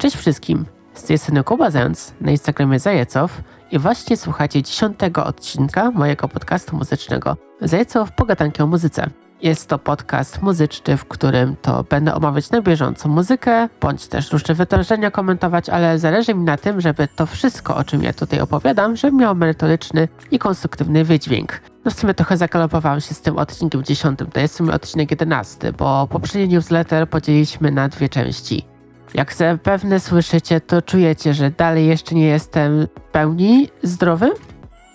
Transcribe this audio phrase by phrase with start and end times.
[0.00, 5.90] Cześć wszystkim, z tej strony Kuba Zając na Instagramie Zajecow i właśnie słuchacie dziesiątego odcinka
[5.90, 9.10] mojego podcastu muzycznego Zajecow Pogadanki o muzyce.
[9.42, 14.54] Jest to podcast muzyczny, w którym to będę omawiać na bieżąco muzykę, bądź też różne
[14.54, 18.96] wydarzenia komentować, ale zależy mi na tym, żeby to wszystko, o czym ja tutaj opowiadam,
[18.96, 21.60] żeby miało merytoryczny i konstruktywny wydźwięk.
[21.84, 25.10] No w sumie trochę zakalopowałem się z tym odcinkiem dziesiątym, to jest w sumie odcinek
[25.10, 28.69] jedenasty, bo poprzedni newsletter podzieliliśmy na dwie części.
[29.14, 34.30] Jak zapewne słyszycie, to czujecie, że dalej jeszcze nie jestem w pełni zdrowy,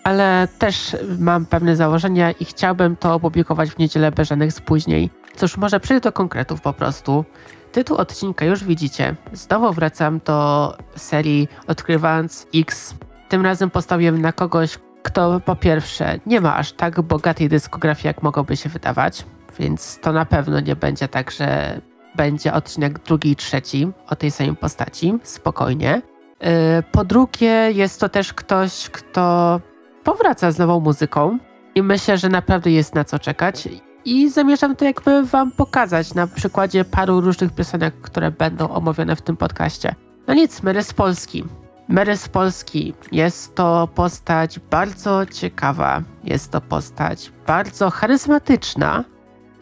[0.04, 5.10] ale też mam pewne założenia i chciałbym to opublikować w niedzielę bez żadnych spóźnień.
[5.36, 7.26] Cóż, może przejdę do konkretów po prostu.
[7.72, 9.16] Tytuł odcinka już widzicie.
[9.34, 12.96] Znowu wracam do serii Odkrywając X.
[13.30, 18.24] Tym razem postawiłem na kogoś, kto po pierwsze nie ma aż tak bogatej dyskografii, jak
[18.24, 19.26] mogłoby się wydawać,
[19.60, 21.82] więc to na pewno nie będzie tak, że
[22.16, 26.02] będzie odcinek drugi i trzeci o tej samej postaci, spokojnie.
[26.42, 26.50] Yy,
[26.92, 29.60] po drugie, jest to też ktoś, kto
[30.04, 31.40] powraca z nową muzyką
[31.76, 33.68] i myślę, że naprawdę jest na co czekać.
[34.06, 39.22] I zamierzam to jakby wam pokazać na przykładzie paru różnych piosenek, które będą omawiane w
[39.22, 39.96] tym podcaście.
[40.28, 41.44] No nic, Mary z Polski.
[41.88, 49.04] Mary z Polski jest to postać bardzo ciekawa, jest to postać bardzo charyzmatyczna,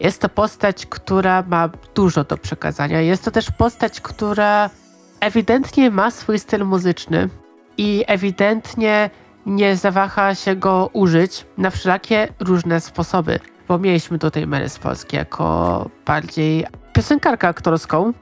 [0.00, 3.00] jest to postać, która ma dużo do przekazania.
[3.00, 4.70] Jest to też postać, która
[5.20, 7.28] ewidentnie ma swój styl muzyczny
[7.76, 9.10] i ewidentnie
[9.46, 13.40] nie zawaha się go użyć na wszelakie różne sposoby.
[13.68, 18.12] Bo mieliśmy tutaj Mary z Polski jako bardziej piosenkarkę aktorską,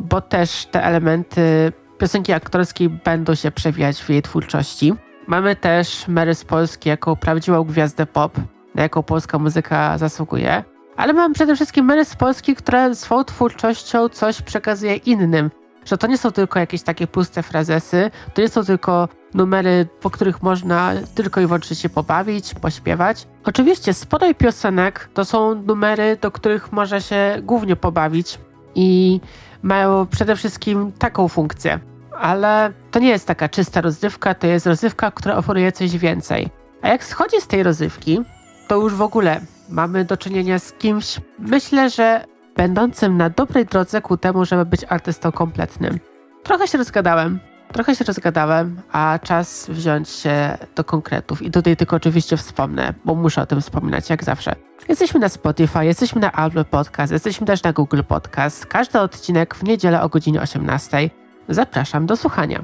[0.00, 4.94] bo też te elementy piosenki aktorskiej będą się przewijać w jej twórczości.
[5.26, 8.38] Mamy też Mary z Polski jako prawdziwą gwiazdę pop,
[8.74, 10.64] na jaką polska muzyka zasługuje.
[10.96, 15.50] Ale mam przede wszystkim Mary z Polski, która swoją twórczością coś przekazuje innym.
[15.84, 20.10] Że to nie są tylko jakieś takie puste frazesy, to nie są tylko numery, po
[20.10, 23.26] których można tylko i wyłącznie się pobawić, pośpiewać.
[23.44, 28.38] Oczywiście sporo piosenek to są numery, do których można się głównie pobawić
[28.74, 29.20] i
[29.62, 31.80] mają przede wszystkim taką funkcję.
[32.18, 36.50] Ale to nie jest taka czysta rozrywka, to jest rozrywka, która oferuje coś więcej.
[36.82, 38.20] A jak schodzi z tej rozrywki,
[38.68, 42.24] to już w ogóle mamy do czynienia z kimś, myślę, że
[42.56, 45.98] będącym na dobrej drodze ku temu, żeby być artystą kompletnym.
[46.42, 47.40] Trochę się rozgadałem,
[47.72, 51.42] trochę się rozgadałem, a czas wziąć się do konkretów.
[51.42, 54.54] I tutaj tylko oczywiście wspomnę, bo muszę o tym wspominać jak zawsze.
[54.88, 58.66] Jesteśmy na Spotify, jesteśmy na Apple Podcast, jesteśmy też na Google Podcast.
[58.66, 61.10] Każdy odcinek w niedzielę o godzinie 18.
[61.48, 62.62] Zapraszam do słuchania.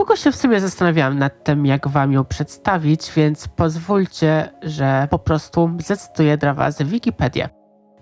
[0.00, 5.18] Długo się w sumie zastanawiałam nad tym, jak wam ją przedstawić, więc pozwólcie, że po
[5.18, 7.48] prostu zdecyduję dla was Wikipedię.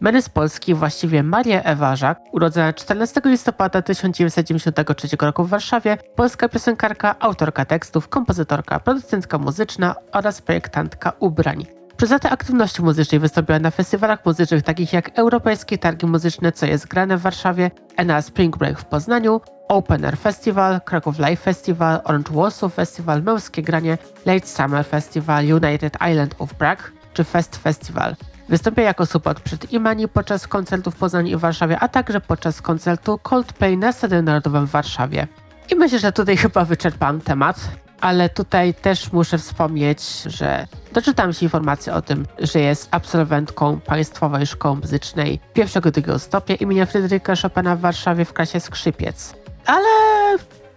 [0.01, 7.19] Mary z Polski, właściwie Maria Ewarzak, urodzona 14 listopada 1993 roku w Warszawie, polska piosenkarka,
[7.19, 11.67] autorka tekstów, kompozytorka, producentka muzyczna oraz projektantka ubrań.
[11.97, 16.89] Przez lata aktywności muzycznej wystąpiła na festiwalach muzycznych takich jak Europejskie Targi Muzyczne, co jest
[16.89, 22.33] grane w Warszawie, ENA Spring Break w Poznaniu, Open Air Festival, Kraków Live Festival, Orange
[22.35, 26.83] Warsaw Festival, Męskie Granie, Late Summer Festival, United Island of Prague
[27.15, 28.17] czy Fest Festival.
[28.49, 33.19] Wystąpiła jako support przed Imani podczas koncertów w Poznaniu i Warszawie, a także podczas koncertu
[33.19, 35.27] Coldplay na Stadionie Narodowym w Warszawie.
[35.71, 37.71] I myślę, że tutaj chyba wyczerpam temat
[38.01, 44.47] ale tutaj też muszę wspomnieć, że doczytałam się informacji o tym, że jest absolwentką Państwowej
[44.47, 49.35] Szkoły Muzycznej pierwszego drugiego stopnia imienia Fryderyka Chopina w Warszawie w klasie skrzypiec.
[49.69, 49.89] Ale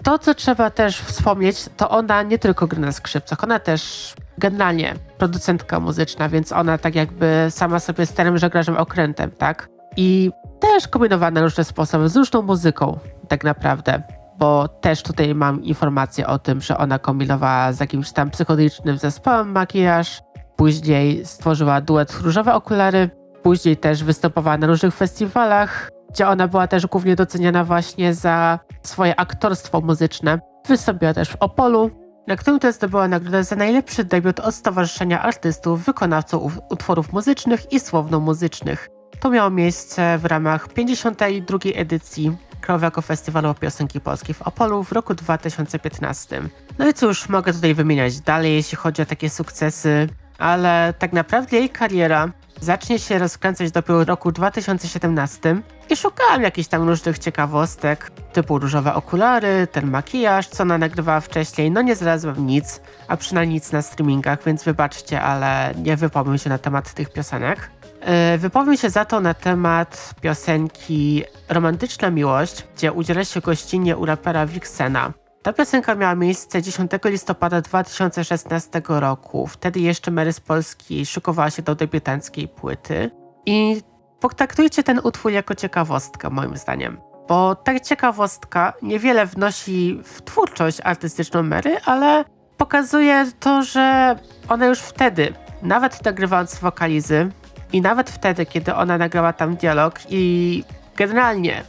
[0.04, 4.96] to, co trzeba też wspomnieć, to ona nie tylko gra na skrzypcach, ona też generalnie
[5.18, 9.70] producentka muzyczna, więc ona tak jakby sama sobie starym żeglarzem okrętem, tak?
[9.98, 14.04] I też kombinowana na różne sposoby z różną muzyką, tak naprawdę
[14.42, 19.52] bo też tutaj mam informację o tym, że ona kombinowała z jakimś tam psychodelicznym zespołem
[19.52, 20.22] makijaż,
[20.56, 23.10] później stworzyła duet Różowe Okulary,
[23.44, 29.20] później też występowała na różnych festiwalach, gdzie ona była też głównie doceniana właśnie za swoje
[29.20, 30.40] aktorstwo muzyczne.
[30.68, 31.92] Wystąpiła też w Opolu,
[32.28, 37.80] na którym też zdobyła nagrodę za najlepszy debiut od Stowarzyszenia Artystów Wykonawców Utworów Muzycznych i
[37.80, 38.90] Słowno-Muzycznych.
[39.20, 41.58] To miało miejsce w ramach 52.
[41.76, 46.42] edycji Krajowego Festiwalu Piosenki Polskiej w Opolu w roku 2015.
[46.80, 50.08] No i cóż, mogę tutaj wymieniać dalej, jeśli chodzi o takie sukcesy,
[50.38, 52.32] ale tak naprawdę jej kariera
[52.62, 59.68] zacznie się rozkręcać dopiero roku 2017 i szukałam jakichś tam różnych ciekawostek, typu różowe okulary,
[59.72, 64.44] ten makijaż, co ona nagrywała wcześniej, no nie znalazłem nic, a przynajmniej nic na streamingach,
[64.46, 67.72] więc wybaczcie, ale nie wypowiem się na temat tych piosenek.
[68.02, 74.06] E, wypowiem się za to na temat piosenki Romantyczna Miłość, gdzie udziela się gościnnie u
[74.06, 75.14] rapera Vixena.
[75.42, 79.48] Ta piosenka miała miejsce 10 listopada 2016 roku.
[79.48, 83.12] Wtedy jeszcze Mary z Polski szykowała się do debiutanckiej płyty.
[83.46, 83.82] I
[84.20, 86.98] potraktujcie ten utwór jako ciekawostkę, moim zdaniem.
[87.28, 92.26] Bo ta ciekawostka niewiele wnosi w twórczość artystyczną Mary, ale
[92.58, 94.16] pokazuje to, że
[94.50, 97.32] ona już wtedy, nawet nagrywając wokalizy,
[97.74, 100.64] i nawet wtedy, kiedy ona nagrała tam dialog i
[100.96, 101.64] generalnie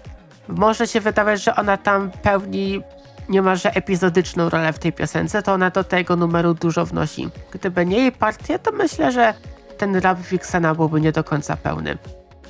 [0.49, 2.83] może się wydawać, że ona tam pełni
[3.33, 7.29] niemalże epizodyczną rolę w tej piosence, to ona do tego numeru dużo wnosi.
[7.51, 9.35] Gdyby nie jej partia, to myślę, że
[9.79, 11.99] ten rap Vixena byłby nie do końca pełny.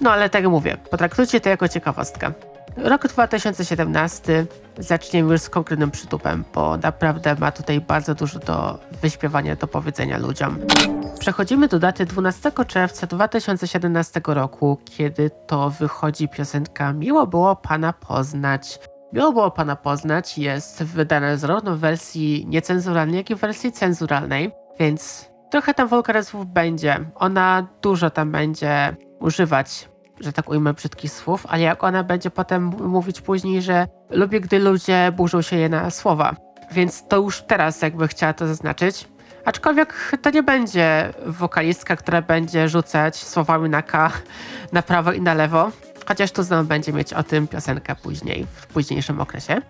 [0.00, 2.32] No ale tak mówię, potraktujcie to jako ciekawostkę.
[2.76, 4.46] Rok 2017
[4.78, 10.18] zaczniemy już z konkretnym przytupem, bo naprawdę ma tutaj bardzo dużo do wyśpiewania, do powiedzenia
[10.18, 10.58] ludziom.
[11.20, 18.78] Przechodzimy do daty 12 czerwca 2017 roku, kiedy to wychodzi piosenka Miło było Pana poznać.
[19.12, 24.50] Miło było Pana poznać jest wydane zarówno w wersji niecenzuralnej, jak i w wersji cenzuralnej,
[24.80, 26.96] więc trochę tam wulgaryzmów będzie.
[27.14, 32.64] Ona dużo tam będzie używać że tak ujmę brzydkich słów, ale jak ona będzie potem
[32.64, 36.36] mówić później, że lubię, gdy ludzie burzą się je na słowa.
[36.72, 39.08] Więc to już teraz jakby chciała to zaznaczyć.
[39.44, 44.10] Aczkolwiek to nie będzie wokalistka, która będzie rzucać słowami na K
[44.72, 45.70] na prawo i na lewo.
[46.08, 49.62] Chociaż tu znowu będzie mieć o tym piosenkę później, w późniejszym okresie.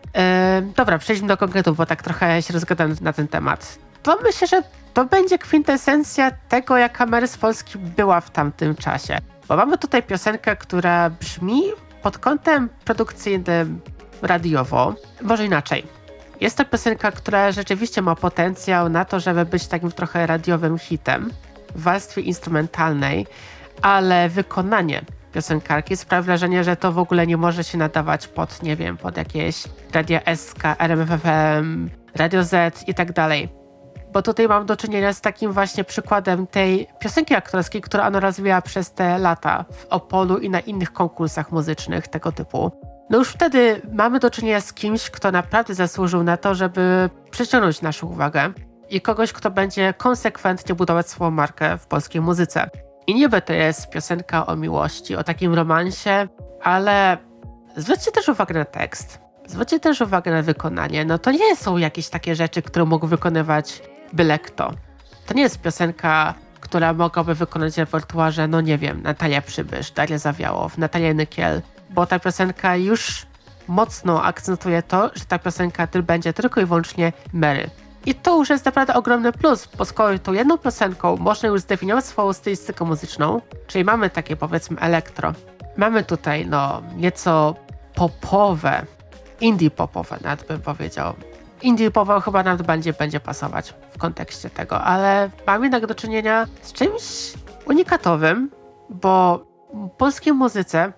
[0.77, 3.79] Dobra, przejdźmy do konkretów, bo tak trochę się rozgadam na ten temat.
[4.03, 4.63] To myślę, że
[4.95, 9.19] to będzie kwintesencja tego, jaka Mary z Polski była w tamtym czasie.
[9.49, 11.63] Bo mamy tutaj piosenkę, która brzmi
[12.03, 13.81] pod kątem produkcyjnym
[14.23, 15.87] radiowo, może inaczej.
[16.41, 21.31] Jest to piosenka, która rzeczywiście ma potencjał na to, żeby być takim trochę radiowym hitem
[21.75, 23.27] w warstwie instrumentalnej,
[23.83, 25.03] ale wykonanie
[25.33, 29.17] piosenkarki sprawia wrażenie, że to w ogóle nie może się nadawać pod, nie wiem, pod
[29.17, 33.63] jakieś radia SK, RMFFM, Radio Z i tak dalej
[34.13, 38.63] bo tutaj mam do czynienia z takim właśnie przykładem tej piosenki aktorskiej, która ona rozwijała
[38.63, 42.71] przez te lata w Opolu i na innych konkursach muzycznych tego typu.
[43.11, 47.83] No już wtedy mamy do czynienia z kimś, kto naprawdę zasłużył na to, żeby przyciągnąć
[47.83, 48.53] naszą uwagę
[48.91, 52.71] i kogoś, kto będzie konsekwentnie budować swoją markę w polskiej muzyce.
[53.07, 56.29] I niby to jest piosenka o miłości, o takim romansie,
[56.63, 57.19] ale
[57.77, 59.21] zwróćcie też uwagę na tekst.
[59.47, 61.05] Zwróćcie też uwagę na wykonanie.
[61.05, 63.83] No to nie są jakieś takie rzeczy, które mógł wykonywać
[64.13, 64.73] byle kto.
[65.27, 70.19] To nie jest piosenka, która mogłaby wykonać w repertuarze, no nie wiem, Natalia Przybysz, Daria
[70.19, 73.27] Zawiałow, Natalia Nykiel, bo ta piosenka już
[73.69, 77.71] mocno akcentuje to, że ta piosenka będzie tylko i wyłącznie Mary.
[78.07, 82.05] I to już jest naprawdę ogromny plus, bo skoro tą jedną piosenką można już zdefiniować
[82.05, 85.33] swoją stylistykę muzyczną, czyli mamy takie powiedzmy elektro,
[85.77, 87.55] mamy tutaj no nieco
[87.95, 88.87] popowe,
[89.41, 91.15] indie popowe nawet bym powiedział,
[91.63, 96.47] indie pował chyba nawet będzie, będzie pasować w kontekście tego, ale mam jednak do czynienia
[96.63, 97.33] z czymś
[97.67, 98.51] unikatowym,
[98.91, 100.93] bo w polskiej muzyce,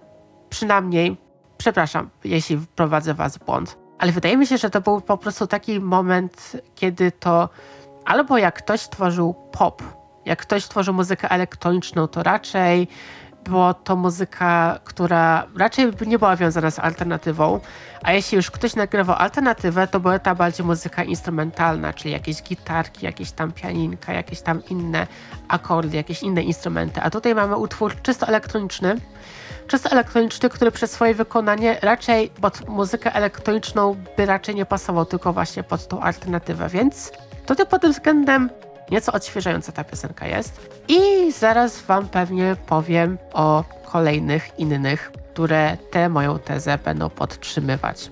[0.48, 1.16] przynajmniej,
[1.58, 5.46] przepraszam, jeśli wprowadzę was w błąd, ale wydaje mi się, że to był po prostu
[5.46, 7.48] taki moment, kiedy to
[8.04, 9.82] albo jak ktoś tworzył pop,
[10.24, 12.88] jak ktoś tworzył muzykę elektroniczną, to raczej
[13.44, 17.60] była to muzyka, która raczej nie była wiązana z alternatywą,
[18.02, 23.06] a jeśli już ktoś nagrywał alternatywę, to była ta bardziej muzyka instrumentalna, czyli jakieś gitarki,
[23.06, 25.06] jakieś tam pianinka, jakieś tam inne
[25.48, 27.00] akordy, jakieś inne instrumenty.
[27.00, 28.96] A tutaj mamy utwór czysto elektroniczny,
[29.66, 35.32] czysto elektroniczny, który przez swoje wykonanie raczej pod muzykę elektroniczną by raczej nie pasował, tylko
[35.32, 37.12] właśnie pod tą alternatywę, więc
[37.46, 38.50] tutaj pod tym względem
[38.90, 40.70] Nieco odświeżająca ta piosenka jest.
[40.88, 48.10] I zaraz Wam pewnie powiem o kolejnych innych, które tę moją tezę będą podtrzymywać.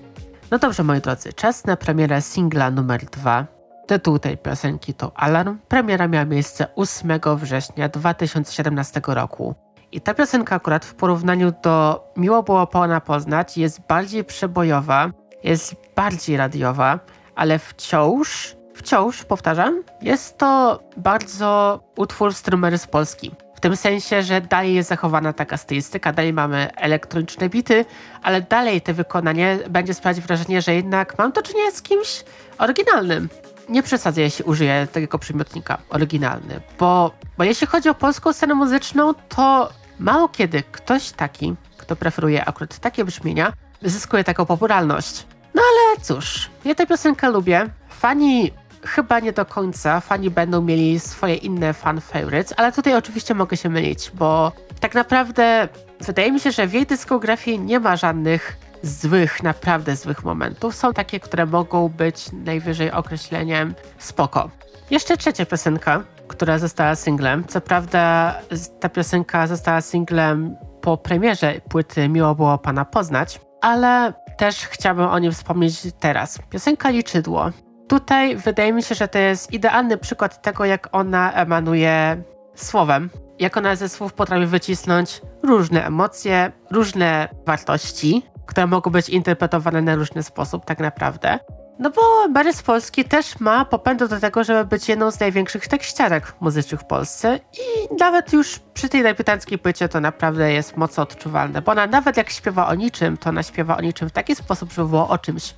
[0.51, 3.45] No dobrze, moi drodzy, czas na premierę singla numer 2.
[3.87, 5.59] Tytuł tej piosenki to Alarm.
[5.67, 9.55] Premiera miała miejsce 8 września 2017 roku.
[9.93, 15.11] I ta piosenka akurat w porównaniu do Miło było Pana poznać jest bardziej przebojowa,
[15.43, 16.99] jest bardziej radiowa,
[17.35, 23.31] ale wciąż wciąż, powtarzam, jest to bardzo utwór strumery z Polski.
[23.55, 27.85] W tym sensie, że dalej jest zachowana taka stylistyka, dalej mamy elektroniczne bity,
[28.23, 32.23] ale dalej to wykonanie będzie sprawiać wrażenie, że jednak mam do czynienia z kimś
[32.57, 33.29] oryginalnym.
[33.69, 39.13] Nie przesadzę, jeśli użyję takiego przymiotnika oryginalny, bo, bo jeśli chodzi o polską scenę muzyczną,
[39.13, 39.69] to
[40.03, 45.25] mało kiedy ktoś taki, kto preferuje akurat takie brzmienia, zyskuje taką popularność.
[45.55, 47.69] No ale cóż, ja tę piosenkę lubię.
[47.89, 48.51] Fani
[48.85, 49.99] chyba nie do końca.
[49.99, 54.93] Fani będą mieli swoje inne fan favorites, ale tutaj oczywiście mogę się mylić, bo tak
[54.93, 55.67] naprawdę
[56.01, 60.75] wydaje mi się, że w jej dyskografii nie ma żadnych złych, naprawdę złych momentów.
[60.75, 64.49] Są takie, które mogą być najwyżej określeniem spoko.
[64.91, 67.43] Jeszcze trzecia piosenka, która została singlem.
[67.47, 68.35] Co prawda
[68.79, 75.19] ta piosenka została singlem po premierze płyty Miło było Pana poznać, ale też chciałbym o
[75.19, 76.39] nim wspomnieć teraz.
[76.49, 77.51] Piosenka Liczydło.
[77.87, 82.23] Tutaj wydaje mi się, że to jest idealny przykład tego, jak ona emanuje
[82.55, 83.09] słowem.
[83.39, 89.95] Jak ona ze słów potrafi wycisnąć różne emocje, różne wartości, które mogą być interpretowane na
[89.95, 91.39] różny sposób, tak naprawdę.
[91.79, 95.67] No bo Mary z Polski też ma popęd do tego, żeby być jedną z największych
[95.67, 101.03] tekściarek muzycznych w Polsce i nawet już przy tej debiutanckiej płycie to naprawdę jest mocno
[101.03, 104.35] odczuwalne, bo ona nawet jak śpiewa o niczym, to ona śpiewa o niczym w taki
[104.35, 105.53] sposób, żeby było o czymś.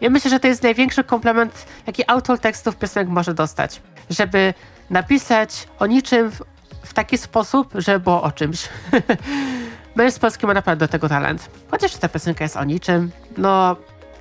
[0.00, 3.82] Ja myślę, że to jest największy komplement, jaki autor tekstów piosenek może dostać.
[4.10, 4.54] Żeby
[4.90, 6.42] napisać o niczym w,
[6.82, 8.68] w taki sposób, żeby było o czymś.
[9.96, 11.50] Mary z Polski ma naprawdę do tego talent.
[11.70, 13.76] Chociaż ta piosenka jest o niczym, no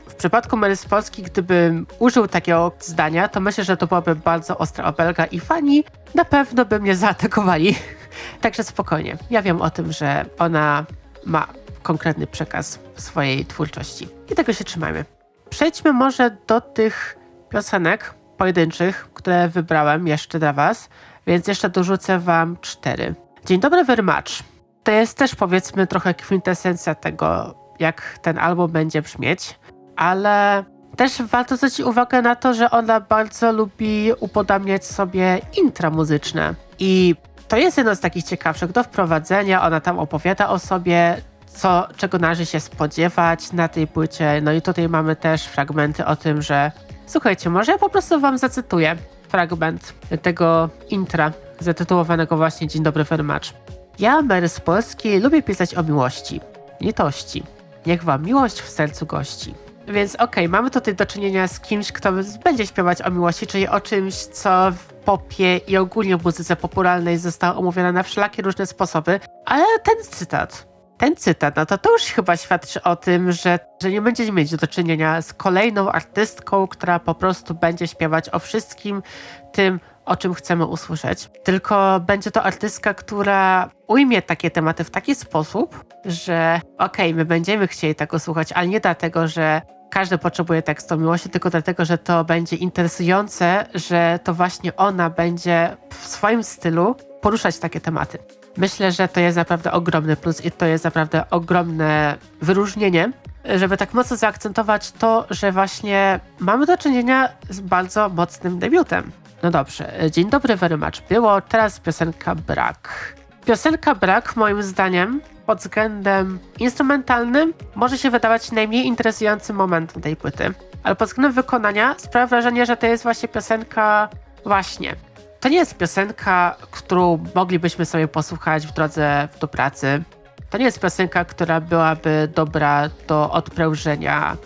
[0.09, 4.85] w przypadku z Polski, gdybym użył takiego zdania, to myślę, że to byłaby bardzo ostra
[4.85, 5.83] obelga i fani
[6.15, 7.75] na pewno by mnie zaatakowali.
[8.41, 9.17] Także spokojnie.
[9.29, 10.85] Ja wiem o tym, że ona
[11.25, 11.47] ma
[11.83, 14.07] konkretny przekaz swojej twórczości.
[14.31, 15.05] I tego się trzymajmy.
[15.49, 17.17] Przejdźmy może do tych
[17.49, 20.89] piosenek pojedynczych, które wybrałem jeszcze dla Was,
[21.27, 23.15] więc jeszcze dorzucę Wam cztery.
[23.45, 24.43] Dzień dobry, much.
[24.83, 29.59] To jest też powiedzmy trochę kwintesencja tego, jak ten album będzie brzmieć
[29.99, 30.63] ale
[30.95, 36.55] też warto zwrócić uwagę na to, że ona bardzo lubi upodabniać sobie intra muzyczne.
[36.79, 37.15] I
[37.47, 39.63] to jest jedno z takich ciekawszych do wprowadzenia.
[39.63, 44.41] Ona tam opowiada o sobie, co, czego należy się spodziewać na tej płycie.
[44.41, 46.71] No i tutaj mamy też fragmenty o tym, że
[47.05, 48.95] słuchajcie, może ja po prostu wam zacytuję
[49.29, 53.53] fragment tego intra zatytułowanego właśnie Dzień dobry Fermacz.
[53.99, 56.41] Ja, Mary z Polski, lubię pisać o miłości,
[56.81, 57.43] litości.
[57.85, 59.68] Niech wam miłość w sercu gości.
[59.89, 62.11] Więc okej, okay, mamy tutaj do czynienia z kimś, kto
[62.43, 67.17] będzie śpiewać o miłości, czyli o czymś, co w popie i ogólnie w muzyce popularnej
[67.17, 69.19] zostało omówione na wszelakie różne sposoby.
[69.45, 70.67] Ale ten cytat,
[70.97, 74.55] ten cytat, no to to już chyba świadczy o tym, że, że nie będziemy mieć
[74.55, 79.03] do czynienia z kolejną artystką, która po prostu będzie śpiewać o wszystkim
[79.51, 81.29] tym, o czym chcemy usłyszeć.
[81.43, 87.25] Tylko będzie to artystka, która ujmie takie tematy w taki sposób, że okej, okay, my
[87.25, 91.97] będziemy chcieli tego słuchać, ale nie dlatego, że każdy potrzebuje tekstu miłości, tylko dlatego, że
[91.97, 98.17] to będzie interesujące, że to właśnie ona będzie w swoim stylu poruszać takie tematy.
[98.57, 103.11] Myślę, że to jest naprawdę ogromny plus i to jest naprawdę ogromne wyróżnienie,
[103.55, 109.11] żeby tak mocno zaakcentować to, że właśnie mamy do czynienia z bardzo mocnym debiutem.
[109.43, 111.01] No dobrze, dzień dobry very much.
[111.09, 113.13] Było teraz piosenka Brak.
[113.45, 120.53] Piosenka Brak moim zdaniem pod względem instrumentalnym może się wydawać najmniej interesującym momentem tej płyty,
[120.83, 124.09] ale pod względem wykonania sprawia wrażenie, że to jest właśnie piosenka
[124.45, 124.95] właśnie.
[125.39, 130.03] To nie jest piosenka, którą moglibyśmy sobie posłuchać w drodze do pracy.
[130.49, 134.37] To nie jest piosenka, która byłaby dobra do odprężenia,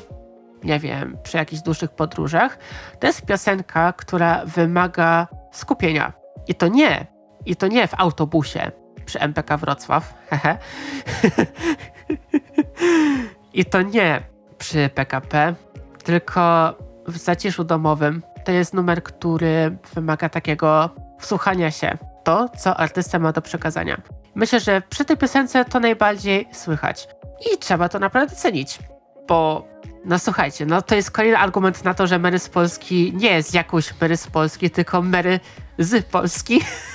[0.63, 2.57] nie wiem, przy jakichś dłuższych podróżach.
[3.00, 6.13] To jest piosenka, która wymaga skupienia.
[6.48, 7.07] I to nie,
[7.45, 8.72] i to nie w autobusie,
[9.05, 10.13] przy MPK Wrocław.
[13.53, 14.22] I to nie
[14.57, 15.55] przy PKP,
[16.03, 16.74] tylko
[17.07, 18.24] w zaciszu domowym.
[18.45, 24.01] To jest numer, który wymaga takiego wsłuchania się to, co artysta ma do przekazania.
[24.36, 27.07] Myślę, że przy tej piosence to najbardziej słychać.
[27.53, 28.79] I trzeba to naprawdę cenić,
[29.27, 29.67] bo
[30.05, 33.53] no słuchajcie, no to jest kolejny argument na to, że Mary z Polski nie jest
[33.53, 35.39] jakąś Mary z Polski, tylko Mary
[35.79, 36.62] z Polski.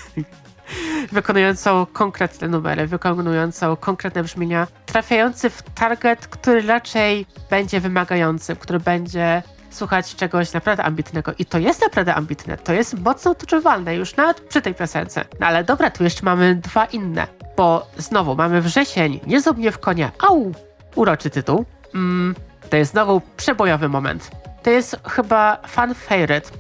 [1.13, 9.43] wykonującą konkretne numery, wykonującą konkretne brzmienia, trafiający w target, który raczej będzie wymagający, który będzie
[9.71, 11.33] słuchać czegoś naprawdę ambitnego.
[11.39, 15.25] I to jest naprawdę ambitne, to jest mocno odczuwalne już nawet przy tej piosence.
[15.41, 19.73] No ale dobra, tu jeszcze mamy dwa inne, bo znowu mamy wrzesień, nie zrób mnie
[19.73, 20.53] w konia, au!
[20.95, 21.65] Uroczy tytuł.
[21.95, 22.35] Mm,
[22.71, 24.31] to jest znowu przebojowy moment.
[24.63, 26.51] To jest chyba fan favorite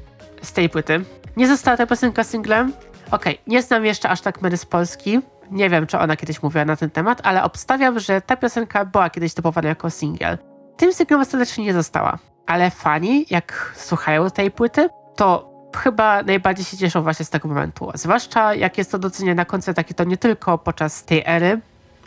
[0.43, 1.05] z tej płyty.
[1.37, 2.73] Nie została ta piosenka singlem,
[3.11, 5.21] Okej, okay, nie znam jeszcze aż tak Mary z Polski.
[5.50, 9.11] Nie wiem, czy ona kiedyś mówiła na ten temat, ale obstawiam, że ta piosenka była
[9.11, 10.38] kiedyś typowana jako singiel.
[10.77, 12.19] Tym singlem ostatecznie nie została.
[12.47, 17.91] Ale fani, jak słuchają tej płyty, to chyba najbardziej się cieszą właśnie z tego momentu.
[17.95, 21.61] Zwłaszcza jak jest to doceniane na koncertach i to nie tylko podczas tej ery,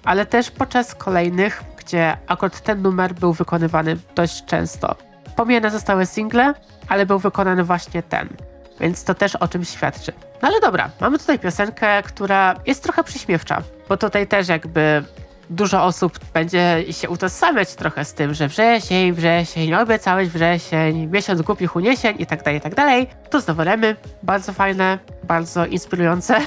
[0.04, 4.96] ale też podczas kolejnych, gdzie akurat ten numer był wykonywany dość często.
[5.36, 6.54] Pomijane zostały single,
[6.88, 8.51] ale był wykonany właśnie ten.
[8.80, 10.12] Więc to też o czym świadczy.
[10.42, 15.04] No ale dobra, mamy tutaj piosenkę, która jest trochę przyśmiewcza, bo tutaj też jakby
[15.50, 21.76] dużo osób będzie się utożsamiać trochę z tym, że wrzesień, wrzesień, obiecałeś wrzesień, miesiąc głupich
[21.76, 23.08] uniesień i tak dalej, i tak dalej.
[23.30, 26.38] To znowu Remy, bardzo fajne, bardzo inspirujące,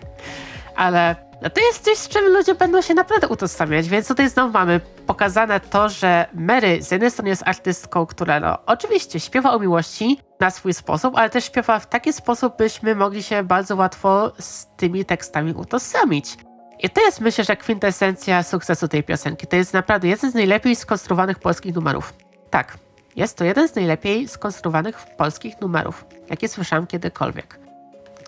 [0.76, 4.52] ale no to jest coś, z czym ludzie będą się naprawdę utożsamiać, więc tutaj znowu
[4.52, 9.58] mamy pokazane to, że Mary z jednej strony jest artystką, która no oczywiście śpiewa o
[9.58, 14.32] miłości na swój sposób, ale też śpiewa w taki sposób, byśmy mogli się bardzo łatwo
[14.38, 16.36] z tymi tekstami utożsamić.
[16.78, 19.46] I to jest myślę, że kwintesencja sukcesu tej piosenki.
[19.46, 22.14] To jest naprawdę jeden z najlepiej skonstruowanych polskich numerów.
[22.50, 22.78] Tak,
[23.16, 27.58] jest to jeden z najlepiej skonstruowanych polskich numerów, jakie słyszałam kiedykolwiek.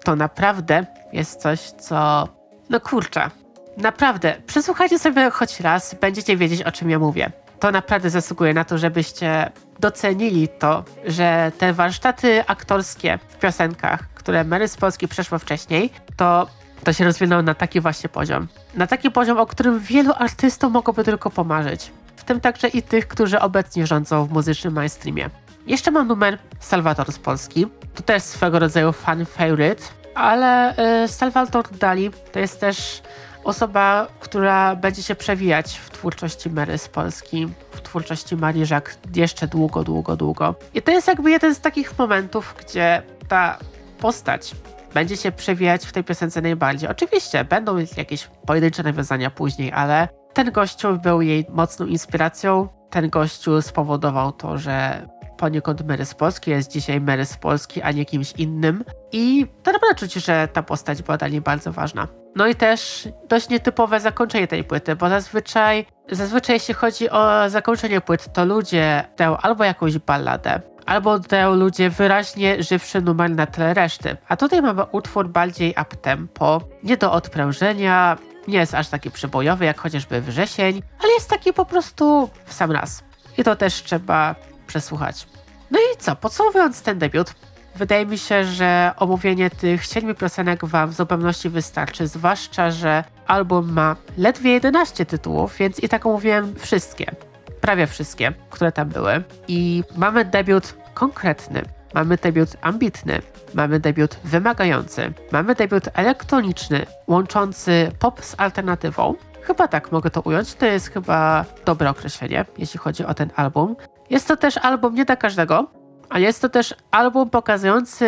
[0.04, 2.28] To naprawdę jest coś, co.
[2.70, 3.30] No kurczę.
[3.76, 7.32] Naprawdę, przesłuchajcie sobie choć raz, będziecie wiedzieć o czym ja mówię.
[7.60, 14.44] To naprawdę zasługuje na to, żebyście docenili to, że te warsztaty aktorskie w piosenkach, które
[14.44, 16.46] Mary z Polski przeszła wcześniej, to
[16.84, 18.48] to się rozwinęło na taki właśnie poziom.
[18.74, 21.92] Na taki poziom, o którym wielu artystów mogłoby tylko pomarzyć.
[22.16, 25.30] W tym także i tych, którzy obecnie rządzą w muzycznym mainstreamie.
[25.66, 27.66] Jeszcze mam numer Salvator z Polski.
[27.94, 29.82] To też swego rodzaju fan favorite,
[30.14, 30.74] ale
[31.04, 33.02] y, Salvador Dali to jest też
[33.44, 39.46] osoba, która będzie się przewijać w twórczości Mary z Polski, w twórczości Marii Jacques jeszcze
[39.46, 40.54] długo, długo, długo.
[40.74, 43.58] I to jest jakby jeden z takich momentów, gdzie ta
[43.98, 44.54] postać
[44.94, 46.88] będzie się przewijać w tej piosence najbardziej.
[46.88, 52.68] Oczywiście będą jakieś pojedyncze nawiązania później, ale ten gościu był jej mocną inspiracją.
[52.90, 57.92] Ten gościu spowodował to, że poniekąd Mary z Polski jest dzisiaj Mary z Polski, a
[57.92, 58.84] nie kimś innym.
[59.12, 62.08] I to naprawdę czuć, że ta postać była dla niej bardzo ważna.
[62.36, 68.00] No i też dość nietypowe zakończenie tej płyty, bo zazwyczaj, zazwyczaj jeśli chodzi o zakończenie
[68.00, 73.74] płyt, to ludzie dają albo jakąś balladę, albo oddają ludzie wyraźnie żywszy numer na tle
[73.74, 74.16] reszty.
[74.28, 78.16] A tutaj mamy utwór bardziej up-tempo, nie do odprężenia,
[78.48, 82.72] nie jest aż taki przebojowy jak chociażby wrzesień, ale jest taki po prostu w sam
[82.72, 83.04] raz.
[83.38, 84.34] I to też trzeba
[84.68, 85.26] przesłuchać.
[85.70, 87.34] No i co, podsumowując ten debiut,
[87.74, 93.72] wydaje mi się, że omówienie tych siedmiu piosenek Wam w zupełności wystarczy, zwłaszcza, że album
[93.72, 97.16] ma ledwie 11 tytułów, więc i tak omówiłem wszystkie
[97.60, 99.22] prawie wszystkie, które tam były.
[99.48, 101.62] I mamy debiut konkretny,
[101.94, 103.22] mamy debiut ambitny,
[103.54, 109.14] mamy debiut wymagający, mamy debiut elektroniczny, łączący pop z alternatywą.
[109.42, 113.76] Chyba tak mogę to ująć, to jest chyba dobre określenie, jeśli chodzi o ten album.
[114.10, 115.70] Jest to też album nie dla każdego,
[116.10, 118.06] ale jest to też album pokazujący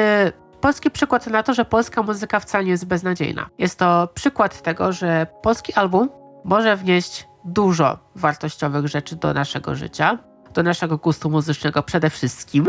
[0.61, 3.49] polski przykład na to, że polska muzyka wcale nie jest beznadziejna.
[3.59, 6.09] Jest to przykład tego, że polski album
[6.45, 10.19] może wnieść dużo wartościowych rzeczy do naszego życia,
[10.55, 12.67] do naszego gustu muzycznego przede wszystkim.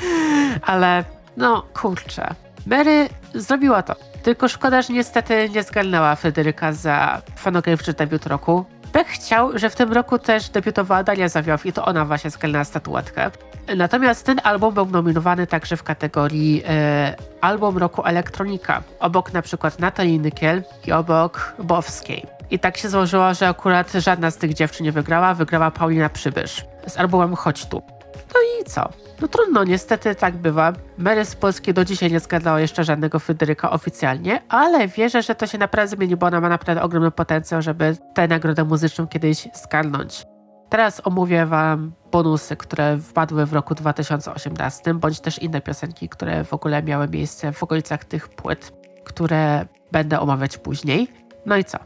[0.62, 1.04] Ale
[1.36, 2.34] no kurczę.
[2.66, 3.94] Mary zrobiła to.
[4.22, 8.64] Tylko szkoda, że niestety nie zgarnęła Federyka za fonografczy debiut roku.
[8.96, 12.64] Beck chciał, że w tym roku też debiutowała Dalia Zawiow i to ona właśnie zgarnęła
[12.64, 13.30] statuetkę.
[13.76, 19.78] Natomiast ten album był nominowany także w kategorii e, Album Roku Elektronika, obok na przykład
[19.78, 22.26] Natalii Nykiel i obok Bowskiej.
[22.50, 26.64] I tak się złożyło, że akurat żadna z tych dziewczyn nie wygrała, wygrała Paulina Przybysz
[26.86, 27.95] z albumem Chodź tu.
[28.36, 28.88] No i co?
[29.20, 30.72] No trudno, niestety tak bywa.
[30.98, 35.46] Mary z Polski do dzisiaj nie zgadała jeszcze żadnego Fryderyka oficjalnie, ale wierzę, że to
[35.46, 40.26] się naprawdę zmieni, bo ona ma naprawdę ogromny potencjał, żeby tę nagrodę muzyczną kiedyś skarnąć.
[40.68, 46.54] Teraz omówię Wam bonusy, które wpadły w roku 2018, bądź też inne piosenki, które w
[46.54, 48.72] ogóle miały miejsce w okolicach tych płyt,
[49.04, 51.08] które będę omawiać później.
[51.46, 51.78] No i co?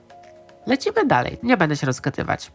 [0.66, 2.52] Lecimy dalej, nie będę się rozgadywać.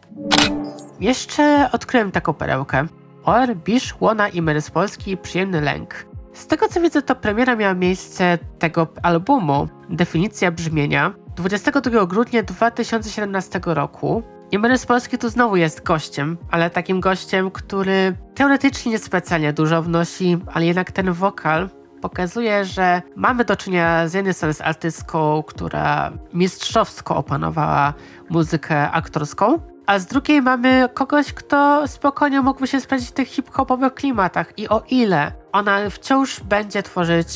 [0.99, 2.87] Jeszcze odkryłem taką perełkę.
[3.25, 6.05] OR, Bisz, Łona i Mary z Polski Przyjemny Lęk.
[6.33, 13.61] Z tego co widzę, to premiera miała miejsce tego albumu, definicja brzmienia, 22 grudnia 2017
[13.65, 14.23] roku.
[14.51, 19.81] I Mary z Polski tu znowu jest gościem, ale takim gościem, który teoretycznie niespecjalnie dużo
[19.81, 21.69] wnosi, ale jednak ten wokal
[22.01, 27.93] pokazuje, że mamy do czynienia z jednej strony z artystką, która mistrzowsko opanowała
[28.29, 33.93] muzykę aktorską, a z drugiej mamy kogoś, kto spokojnie mógłby się sprawdzić w tych hip-hopowych
[33.93, 34.53] klimatach.
[34.57, 37.27] I o ile ona wciąż będzie tworzyć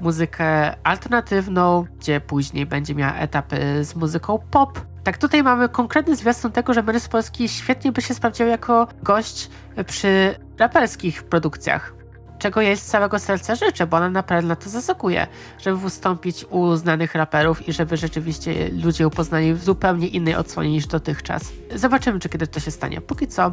[0.00, 6.52] muzykę alternatywną, gdzie później będzie miała etapy z muzyką pop, tak tutaj mamy konkretny zwiastun
[6.52, 9.50] tego, że Mary Polski świetnie by się sprawdził jako gość
[9.86, 11.99] przy raperskich produkcjach
[12.40, 15.26] czego jej z całego serca życzę, bo ona naprawdę na to zasokuje,
[15.58, 20.70] żeby wystąpić u znanych raperów i żeby rzeczywiście ludzie ją poznali w zupełnie innej odsłonie
[20.70, 21.52] niż dotychczas.
[21.74, 23.00] Zobaczymy, czy kiedy to się stanie.
[23.00, 23.52] Póki co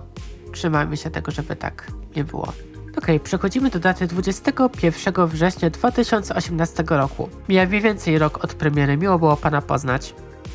[0.54, 2.54] trzymajmy się tego, żeby tak nie było.
[2.98, 7.30] Ok, przechodzimy do daty 21 września 2018 roku.
[7.50, 10.14] Mija mniej więcej rok od premiery, miło było Pana poznać.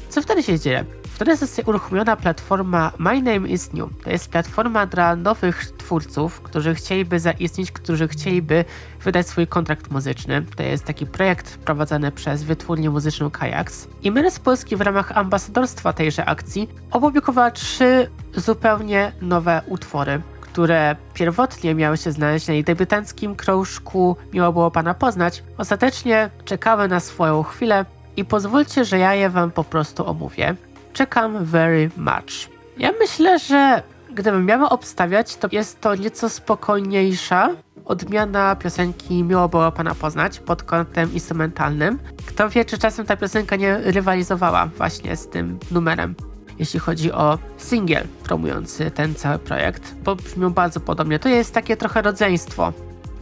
[0.08, 0.84] Co wtedy się dzieje?
[1.14, 3.90] Wtedy zostaje uruchomiona platforma My Name is New.
[4.04, 8.64] To jest platforma dla nowych twórców, którzy chcieliby zaistnieć, którzy chcieliby
[9.04, 10.44] wydać swój kontrakt muzyczny.
[10.56, 13.88] To jest taki projekt prowadzony przez wytwórnię muzyczną Kajaks.
[14.02, 20.96] I my z Polski w ramach ambasadorstwa tejże akcji opublikowała trzy zupełnie nowe utwory które
[21.14, 27.00] pierwotnie miały się znaleźć na jej debiutanckim krążku Miło było Pana poznać, ostatecznie czekały na
[27.00, 27.84] swoją chwilę
[28.16, 30.56] i pozwólcie, że ja je Wam po prostu omówię.
[30.92, 32.50] Czekam very much.
[32.78, 33.82] Ja myślę, że
[34.14, 37.48] gdybym miała obstawiać, to jest to nieco spokojniejsza
[37.84, 41.98] odmiana piosenki Miło było Pana poznać pod kątem instrumentalnym.
[42.26, 46.14] Kto wie, czy czasem ta piosenka nie rywalizowała właśnie z tym numerem
[46.58, 51.18] jeśli chodzi o singiel promujący ten cały projekt, bo brzmią bardzo podobnie.
[51.18, 52.72] To jest takie trochę rodzeństwo.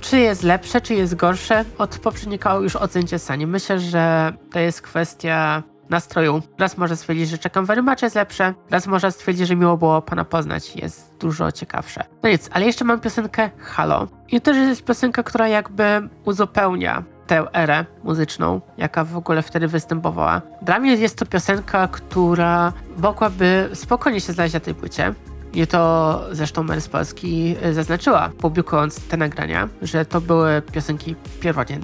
[0.01, 1.65] Czy jest lepsze, czy jest gorsze?
[1.79, 3.47] Od poprzednika już ocencie sami.
[3.47, 6.43] Myślę, że to jest kwestia nastroju.
[6.59, 10.03] Raz może stwierdzić, że czekam very much jest lepsze, raz może stwierdzić, że miło było
[10.03, 12.05] pana poznać, jest dużo ciekawsze.
[12.23, 14.07] No nic, ale jeszcze mam piosenkę Halo.
[14.29, 19.69] I to też jest piosenka, która jakby uzupełnia tę erę muzyczną, jaka w ogóle wtedy
[19.69, 20.43] występowała.
[20.63, 25.15] Dla mnie jest to piosenka, która mogłaby spokojnie się znaleźć na tej płycie.
[25.53, 31.79] I to zresztą Mary z Polski zaznaczyła, publikując te nagrania, że to były piosenki pierwotnie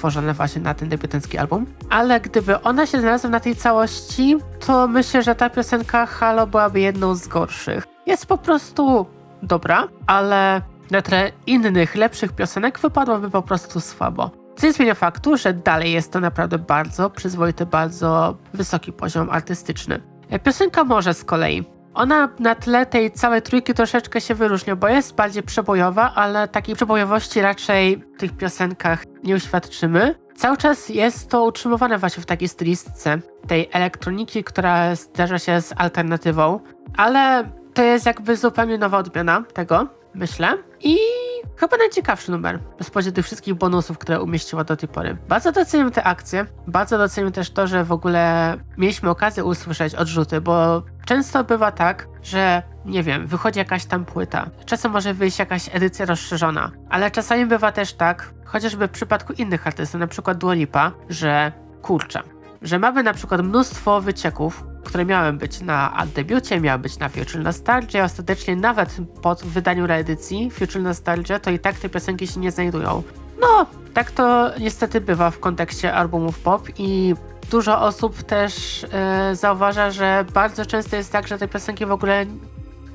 [0.00, 1.66] tworzone właśnie na ten debiutancki album.
[1.90, 4.36] Ale gdyby ona się znalazła na tej całości,
[4.66, 7.86] to myślę, że ta piosenka Halo byłaby jedną z gorszych.
[8.06, 9.06] Jest po prostu
[9.42, 14.30] dobra, ale na tle innych, lepszych piosenek wypadłaby po prostu słabo.
[14.56, 20.00] Co nie zmienia faktu, że dalej jest to naprawdę bardzo przyzwoity, bardzo wysoki poziom artystyczny.
[20.44, 21.64] Piosenka może z kolei.
[21.94, 26.74] Ona na tle tej całej trójki troszeczkę się wyróżnia, bo jest bardziej przebojowa, ale takiej
[26.74, 30.14] przebojowości raczej w tych piosenkach nie uświadczymy.
[30.36, 35.72] Cały czas jest to utrzymywane właśnie w takiej stylistce tej elektroniki, która zdarza się z
[35.76, 36.60] alternatywą,
[36.96, 40.58] ale to jest jakby zupełnie nowa odmiana tego, myślę.
[40.80, 40.96] I
[41.60, 45.16] Chyba najciekawszy numer, spośród tych wszystkich bonusów, które umieściła do tej pory.
[45.28, 50.40] Bardzo doceniam te akcje, bardzo doceniam też to, że w ogóle mieliśmy okazję usłyszeć odrzuty,
[50.40, 54.50] bo często bywa tak, że nie wiem, wychodzi jakaś tam płyta.
[54.66, 59.66] Czasem może wyjść jakaś edycja rozszerzona, ale czasami bywa też tak, chociażby w przypadku innych
[59.66, 60.54] artystów, na przykład Dua
[61.08, 62.22] że kurczę,
[62.62, 67.42] że mamy na przykład mnóstwo wycieków, które miały być na debiucie, miały być na Future
[67.42, 72.50] Nostalgia, ostatecznie nawet po wydaniu reedycji Future Nostalgia, to i tak te piosenki się nie
[72.50, 73.02] znajdują.
[73.40, 77.14] No, tak to niestety bywa w kontekście albumów pop i
[77.50, 82.26] dużo osób też e, zauważa, że bardzo często jest tak, że te piosenki w ogóle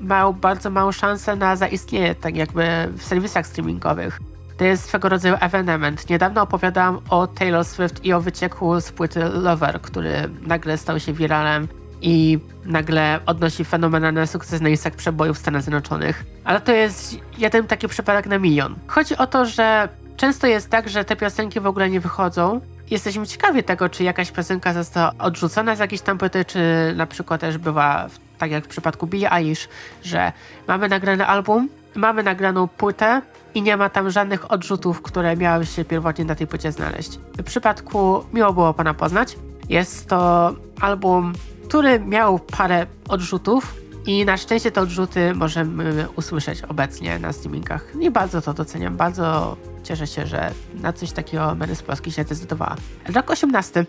[0.00, 4.20] mają bardzo małą szansę na zaistnienie, tak jakby w serwisach streamingowych.
[4.56, 6.10] To jest swego rodzaju evenement.
[6.10, 11.12] Niedawno opowiadałam o Taylor Swift i o wycieku z płyty Lover, który nagle stał się
[11.12, 11.68] wiralem
[12.02, 16.24] i nagle odnosi fenomenalny sukces na listach przebojów w Stanach Zjednoczonych.
[16.44, 18.74] Ale to jest jeden taki przypadek na milion.
[18.86, 22.60] Chodzi o to, że często jest tak, że te piosenki w ogóle nie wychodzą.
[22.90, 27.40] Jesteśmy ciekawi tego, czy jakaś piosenka została odrzucona z jakiejś tam płyty, czy na przykład
[27.40, 29.68] też bywa, tak jak w przypadku Billie Eilish,
[30.02, 30.32] że
[30.68, 33.22] mamy nagrany album, mamy nagraną płytę
[33.56, 37.18] i nie ma tam żadnych odrzutów, które miały się pierwotnie na tej płycie znaleźć.
[37.38, 39.38] W przypadku Miło było Pana poznać.
[39.68, 41.32] Jest to album,
[41.68, 43.74] który miał parę odrzutów
[44.06, 47.92] i na szczęście te odrzuty możemy usłyszeć obecnie na streamingach.
[48.00, 52.22] I bardzo to doceniam, bardzo cieszę się, że na coś takiego Mary z Polski się
[52.22, 52.76] zdecydowała.
[53.14, 53.86] Rok 18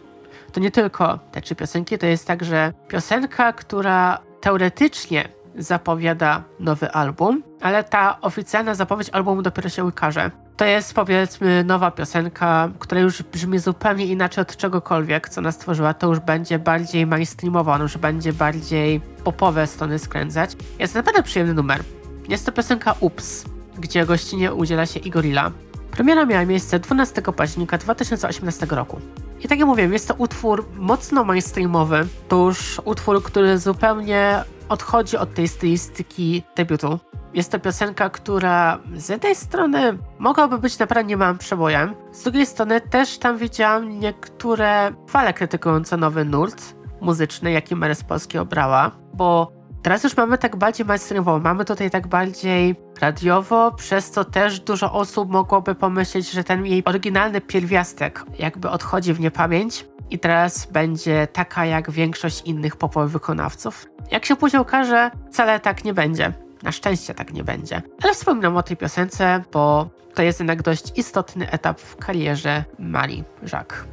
[0.51, 7.43] to nie tylko te trzy piosenki, to jest także piosenka, która teoretycznie zapowiada nowy album,
[7.61, 10.31] ale ta oficjalna zapowiedź albumu dopiero się ukaże.
[10.57, 15.93] To jest powiedzmy nowa piosenka, która już brzmi zupełnie inaczej od czegokolwiek, co nas stworzyła.
[15.93, 20.55] To już będzie bardziej mainstreamowa, on już będzie bardziej popowe strony skręcać.
[20.79, 21.83] Jest naprawdę przyjemny numer.
[22.29, 23.45] Jest to piosenka Ups,
[23.79, 25.51] gdzie gościnie udziela się Igorilla.
[25.97, 28.99] Premiera miała miejsce 12 października 2018 roku.
[29.39, 32.07] I tak jak mówiłem, jest to utwór mocno mainstreamowy.
[32.27, 36.99] To już utwór, który zupełnie odchodzi od tej stylistyki debiutu.
[37.33, 42.81] Jest to piosenka, która z jednej strony mogłaby być naprawdę niemałym przebojem, z drugiej strony
[42.81, 49.51] też tam widziałam niektóre fale krytykujące nowy nurt muzyczny, jaki Mary z Polski obrała, bo
[49.81, 54.93] teraz już mamy tak bardziej mainstreamowo, mamy tutaj tak bardziej radiowo, przez co też dużo
[54.93, 61.27] osób mogłoby pomyśleć, że ten jej oryginalny pierwiastek jakby odchodzi w niepamięć i teraz będzie
[61.33, 63.85] taka jak większość innych popowych wykonawców.
[64.11, 66.33] Jak się później okaże, wcale tak nie będzie.
[66.63, 67.81] Na szczęście tak nie będzie.
[68.03, 73.23] Ale wspominam o tej piosence, bo to jest jednak dość istotny etap w karierze Mali
[73.53, 73.83] Jacques.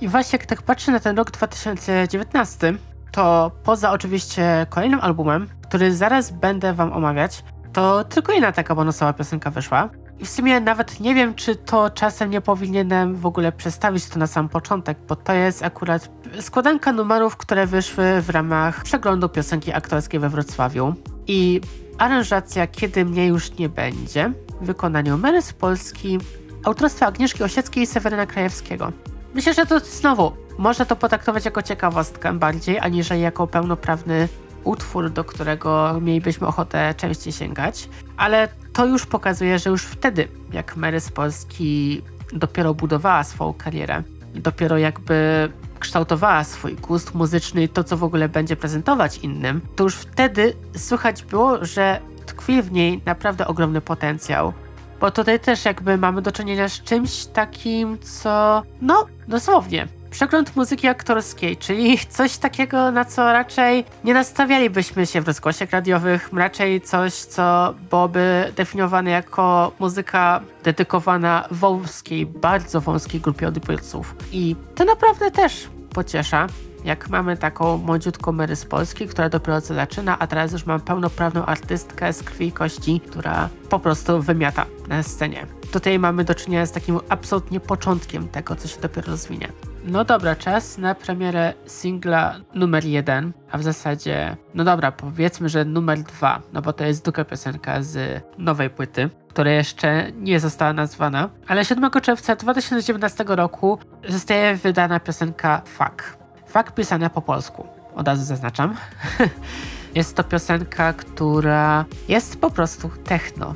[0.00, 2.74] I właśnie jak tak patrzę na ten rok 2019,
[3.12, 9.12] to poza oczywiście kolejnym albumem, który zaraz będę wam omawiać, to tylko jedna taka bonusowa
[9.12, 9.88] piosenka wyszła.
[10.20, 14.18] I w sumie nawet nie wiem, czy to czasem nie powinienem w ogóle przedstawić to
[14.18, 19.72] na sam początek, bo to jest akurat składanka numerów, które wyszły w ramach przeglądu piosenki
[19.72, 20.94] aktorskiej we Wrocławiu.
[21.26, 21.60] I
[21.98, 26.18] aranżacja Kiedy mnie już nie będzie w wykonaniu Mary z Polski,
[26.64, 28.92] autorstwa Agnieszki Osieckiej i Seweryna Krajewskiego.
[29.34, 34.28] Myślę, że to znowu można to potraktować jako ciekawostkę bardziej, aniżeli jako pełnoprawny
[34.64, 40.76] utwór, do którego mielibyśmy ochotę częściej sięgać, ale to już pokazuje, że już wtedy, jak
[40.76, 44.02] Mary z Polski dopiero budowała swoją karierę
[44.34, 45.48] dopiero jakby
[45.78, 51.24] kształtowała swój gust muzyczny to, co w ogóle będzie prezentować innym, to już wtedy słychać
[51.24, 54.52] było, że tkwi w niej naprawdę ogromny potencjał.
[55.00, 60.88] Bo tutaj też jakby mamy do czynienia z czymś takim, co no dosłownie przegląd muzyki
[60.88, 67.14] aktorskiej, czyli coś takiego, na co raczej nie nastawialibyśmy się w rozgłosiach radiowych, raczej coś,
[67.14, 74.14] co byłoby definiowane jako muzyka dedykowana wąskiej, bardzo wąskiej grupie odbiorców.
[74.32, 76.46] I to naprawdę też pociesza,
[76.84, 80.80] jak mamy taką młodziutką Mary z Polski, która dopiero co zaczyna, a teraz już mam
[80.80, 85.46] pełnoprawną artystkę z krwi i kości, która po prostu wymiata na scenie.
[85.72, 89.48] Tutaj mamy do czynienia z takim absolutnie początkiem tego, co się dopiero rozwinie.
[89.84, 95.64] No dobra, czas na premierę singla numer jeden, a w zasadzie, no dobra, powiedzmy, że
[95.64, 100.72] numer dwa, no bo to jest druga piosenka z nowej płyty, która jeszcze nie została
[100.72, 106.16] nazwana, ale 7 czerwca 2019 roku zostaje wydana piosenka Fuck.
[106.46, 108.74] Fuck pisana po polsku, od razu zaznaczam.
[109.94, 113.54] jest to piosenka, która jest po prostu techno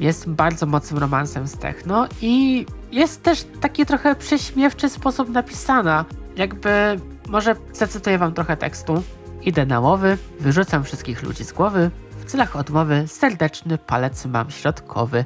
[0.00, 6.04] jest bardzo mocnym romansem z techno i jest też taki trochę prześmiewczy sposób napisana.
[6.36, 6.70] Jakby,
[7.28, 9.02] może zacytuję wam trochę tekstu.
[9.42, 15.24] Idę na łowy, wyrzucam wszystkich ludzi z głowy, w celach odmowy serdeczny palec mam środkowy.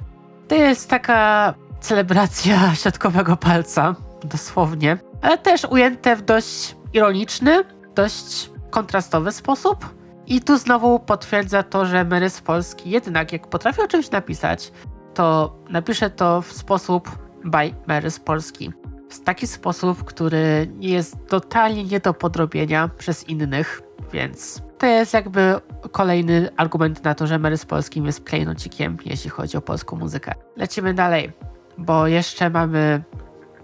[0.48, 9.32] To jest taka celebracja środkowego palca, dosłownie, ale też ujęte w dość ironiczny, dość kontrastowy
[9.32, 9.97] sposób.
[10.28, 14.72] I tu znowu potwierdza to, że Mary z Polski jednak jak potrafi o czymś napisać,
[15.14, 17.10] to napisze to w sposób
[17.44, 18.72] by Mary z Polski.
[19.10, 25.54] W taki sposób, który jest totalnie nie do podrobienia przez innych, więc to jest jakby
[25.92, 30.34] kolejny argument na to, że Mary z Polskim jest klejnocikiem, jeśli chodzi o polską muzykę.
[30.56, 31.32] Lecimy dalej,
[31.78, 33.02] bo jeszcze mamy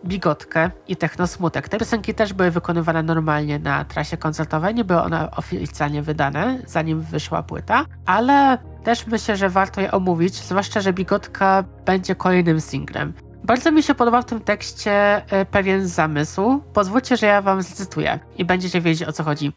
[0.04, 1.68] Bigotkę i Techno Smutek.
[1.68, 7.00] Te piosenki też były wykonywane normalnie na trasie koncertowej, nie były one oficjalnie wydane, zanim
[7.00, 13.12] wyszła płyta, ale też myślę, że warto je omówić, zwłaszcza, że Bigotka będzie kolejnym singlem.
[13.44, 14.92] Bardzo mi się podoba w tym tekście
[15.32, 16.60] e, pewien zamysł.
[16.72, 19.52] Pozwólcie, że ja wam zacytuję i będziecie wiedzieć o co chodzi.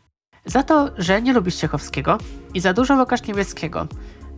[0.45, 2.17] Za to, że nie lubisz Ciechowskiego
[2.53, 3.87] i za dużo Łukasz Niebieskiego.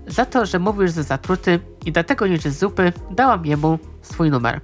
[0.08, 4.62] Za to, że mówisz ze zatruty i dlatego niż zupy dałam jemu swój numer.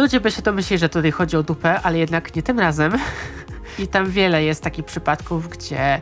[0.00, 2.92] Ludzie by się domyślili, że tutaj chodzi o dupę, ale jednak nie tym razem.
[3.78, 6.00] I tam wiele jest takich przypadków, gdzie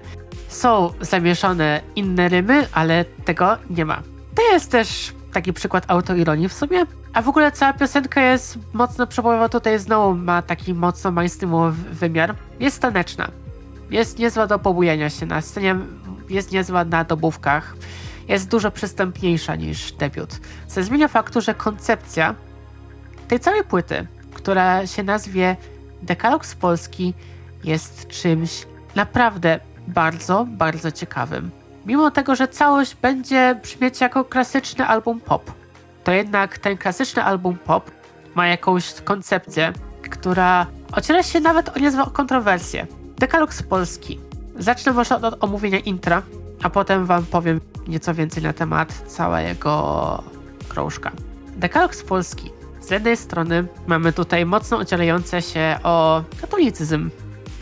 [0.48, 4.02] są zamieszane inne rymy, ale tego nie ma.
[4.34, 6.84] To jest też taki przykład autoironii w sumie.
[7.12, 12.34] A w ogóle cała piosenka jest mocno przebojowa, tutaj znowu ma taki mocno mainstreamowy wymiar.
[12.61, 13.28] Jest taneczna.
[13.90, 15.76] Jest niezła do pobujania się na scenie,
[16.28, 17.76] jest niezła na dobówkach.
[18.28, 20.30] Jest dużo przystępniejsza niż debiut.
[20.66, 22.34] Co zmienia faktu, że koncepcja
[23.28, 25.56] tej całej płyty, która się nazwie
[26.02, 27.14] Dekalog z Polski,
[27.64, 31.50] jest czymś naprawdę bardzo, bardzo ciekawym.
[31.86, 35.52] Mimo tego, że całość będzie brzmieć jako klasyczny album pop,
[36.04, 37.90] to jednak ten klasyczny album pop
[38.34, 39.72] ma jakąś koncepcję,
[40.10, 42.86] która ociera się nawet o niezłą kontrowersję.
[43.18, 44.20] Dekalog z Polski.
[44.58, 46.22] Zacznę może od omówienia intra,
[46.62, 50.22] a potem wam powiem nieco więcej na temat całego
[50.68, 51.12] krążka.
[51.56, 52.58] Dekalog z Polski
[52.88, 57.11] z jednej strony mamy tutaj mocno ocierające się o katolicyzm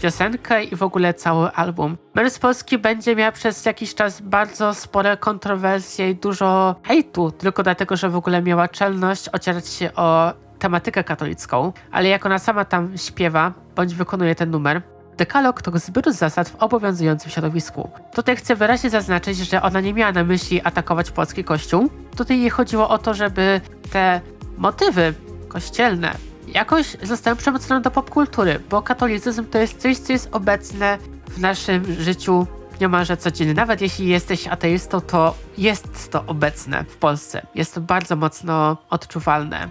[0.03, 1.97] piosenkę i w ogóle cały album.
[2.15, 7.97] Mary Polski będzie miała przez jakiś czas bardzo spore kontrowersje i dużo hejtu, tylko dlatego,
[7.97, 12.99] że w ogóle miała czelność ocierać się o tematykę katolicką, ale jak ona sama tam
[12.99, 14.83] śpiewa, bądź wykonuje ten numer,
[15.17, 17.91] dekalog to zbiór zasad w obowiązującym środowisku.
[18.15, 21.91] Tutaj chcę wyraźnie zaznaczyć, że ona nie miała na myśli atakować polski kościół.
[22.17, 23.61] Tutaj jej chodziło o to, żeby
[23.91, 24.21] te
[24.57, 25.15] motywy
[25.49, 26.17] kościelne
[26.47, 30.99] jakoś zostały przemocone do popkultury, bo katolicyzm to jest coś, co jest obecne
[31.31, 32.47] w naszym życiu
[32.81, 33.55] niemalże codziennie.
[33.55, 37.47] Nawet jeśli jesteś ateistą, to jest to obecne w Polsce.
[37.55, 39.69] Jest to bardzo mocno odczuwalne.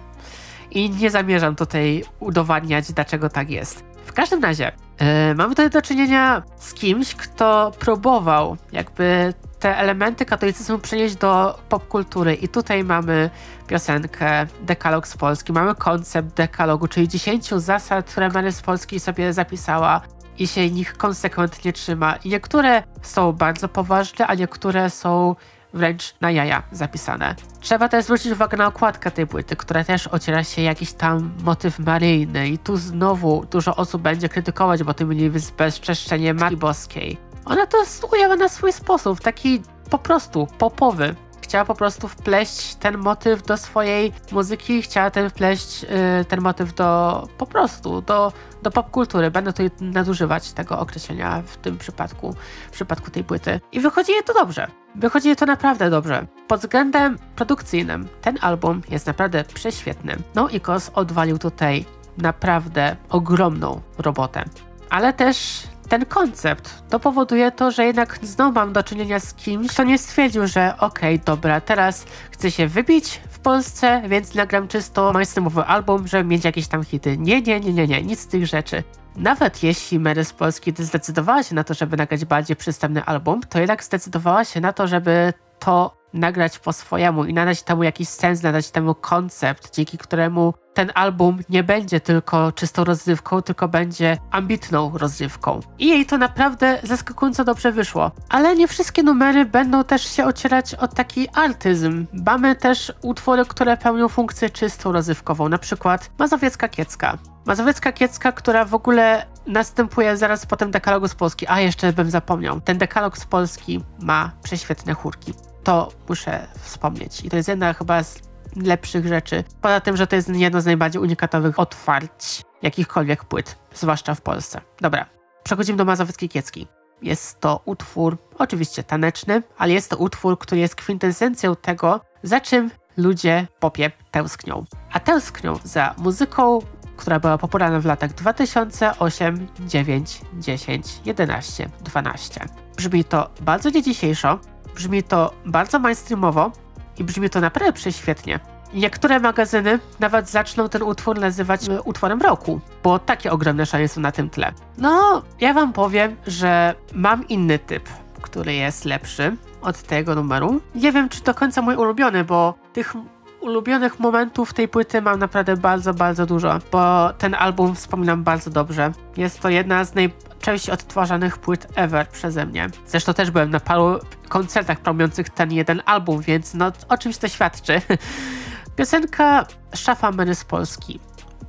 [0.70, 3.84] I nie zamierzam tutaj udowadniać, dlaczego tak jest.
[4.06, 10.24] W każdym razie, yy, mamy tutaj do czynienia z kimś, kto próbował jakby te elementy
[10.24, 12.34] katolicyzmu przenieść do popkultury.
[12.34, 13.30] I tutaj mamy
[13.66, 19.32] piosenkę Dekalog z Polski, mamy koncept dekalogu, czyli 10 zasad, które Mary z Polski sobie
[19.32, 20.00] zapisała
[20.38, 22.16] i się nich konsekwentnie trzyma.
[22.16, 25.36] I niektóre są bardzo poważne, a niektóre są
[25.74, 27.34] wręcz na jaja zapisane.
[27.60, 31.78] Trzeba też zwrócić uwagę na okładkę tej płyty, która też ociera się jakiś tam motyw
[31.78, 37.25] maryjny i tu znowu dużo osób będzie krytykować, bo to mieli bezczeszczenie Matki Boskiej.
[37.46, 37.78] Ona to
[38.12, 41.14] ujęła na swój sposób, taki po prostu popowy.
[41.40, 45.88] Chciała po prostu wpleść ten motyw do swojej muzyki, chciała ten wpleść yy,
[46.28, 48.32] ten motyw do po prostu, do,
[48.62, 49.30] do popkultury.
[49.30, 52.34] Będę tutaj nadużywać tego określenia w tym przypadku,
[52.68, 53.60] w przypadku tej płyty.
[53.72, 54.66] I wychodzi je to dobrze.
[54.94, 56.26] Wychodzi je to naprawdę dobrze.
[56.48, 60.16] Pod względem produkcyjnym ten album jest naprawdę prześwietny.
[60.34, 61.84] No i Kos odwalił tutaj
[62.16, 64.44] naprawdę ogromną robotę.
[64.90, 69.68] Ale też ten koncept to powoduje to, że jednak znowu mam do czynienia z kimś,
[69.68, 74.68] kto nie stwierdził, że okej, okay, dobra, teraz chcę się wybić w Polsce, więc nagram
[74.68, 77.18] czysto mainstreamowy album, żeby mieć jakieś tam hity.
[77.18, 78.82] Nie, nie, nie, nie, nie, nic z tych rzeczy.
[79.16, 83.58] Nawet jeśli Mary z Polski zdecydowała się na to, żeby nagrać bardziej przystępny album, to
[83.58, 88.42] jednak zdecydowała się na to, żeby to nagrać po swojemu i nadać temu jakiś sens,
[88.42, 94.98] nadać temu koncept, dzięki któremu ten album nie będzie tylko czystą rozrywką, tylko będzie ambitną
[94.98, 95.60] rozrywką.
[95.78, 98.10] I jej to naprawdę zaskakująco dobrze wyszło.
[98.28, 102.06] Ale nie wszystkie numery będą też się ocierać o taki artyzm.
[102.26, 107.18] Mamy też utwory, które pełnią funkcję czystą rozrywkową, na przykład Mazowiecka Kiecka.
[107.46, 111.46] Mazowiecka Kiecka, która w ogóle następuje zaraz po tym dekalogu z Polski.
[111.48, 112.60] A, jeszcze bym zapomniał.
[112.60, 115.34] Ten dekalog z Polski ma prześwietne chórki
[115.66, 117.24] to muszę wspomnieć.
[117.24, 118.22] I to jest jedna chyba z
[118.56, 119.44] lepszych rzeczy.
[119.60, 124.60] Poza tym, że to jest jedno z najbardziej unikatowych otwarć jakichkolwiek płyt, zwłaszcza w Polsce.
[124.80, 125.06] Dobra,
[125.42, 126.66] przechodzimy do Mazowieckiej Kiecki.
[127.02, 132.70] Jest to utwór oczywiście taneczny, ale jest to utwór, który jest kwintesencją tego, za czym
[132.96, 134.64] ludzie popie tęsknią.
[134.92, 136.58] A tęsknią za muzyką,
[136.96, 142.40] która była popularna w latach 2008, 9, 10, 11, 12.
[142.76, 144.38] Brzmi to bardzo nie dzisiejszo,
[144.76, 146.52] Brzmi to bardzo mainstreamowo
[146.98, 148.40] i brzmi to naprawdę prześwietnie.
[148.74, 154.00] Niektóre magazyny nawet zaczną ten utwór nazywać e, utworem roku, bo takie ogromne szanie są
[154.00, 154.52] na tym tle.
[154.78, 157.88] No, ja wam powiem, że mam inny typ,
[158.22, 160.60] który jest lepszy od tego numeru.
[160.74, 162.94] Nie wiem, czy do końca mój ulubiony, bo tych
[163.40, 168.92] ulubionych momentów tej płyty mam naprawdę bardzo, bardzo dużo, bo ten album wspominam bardzo dobrze.
[169.16, 169.94] Jest to jedna z
[170.36, 172.68] najczęściej odtwarzanych płyt ever przeze mnie.
[172.86, 177.28] Zresztą też byłem na paru koncertach promujących ten jeden album, więc no o czymś to
[177.28, 177.80] świadczy.
[178.76, 181.00] Piosenka Szafa Mary z Polski.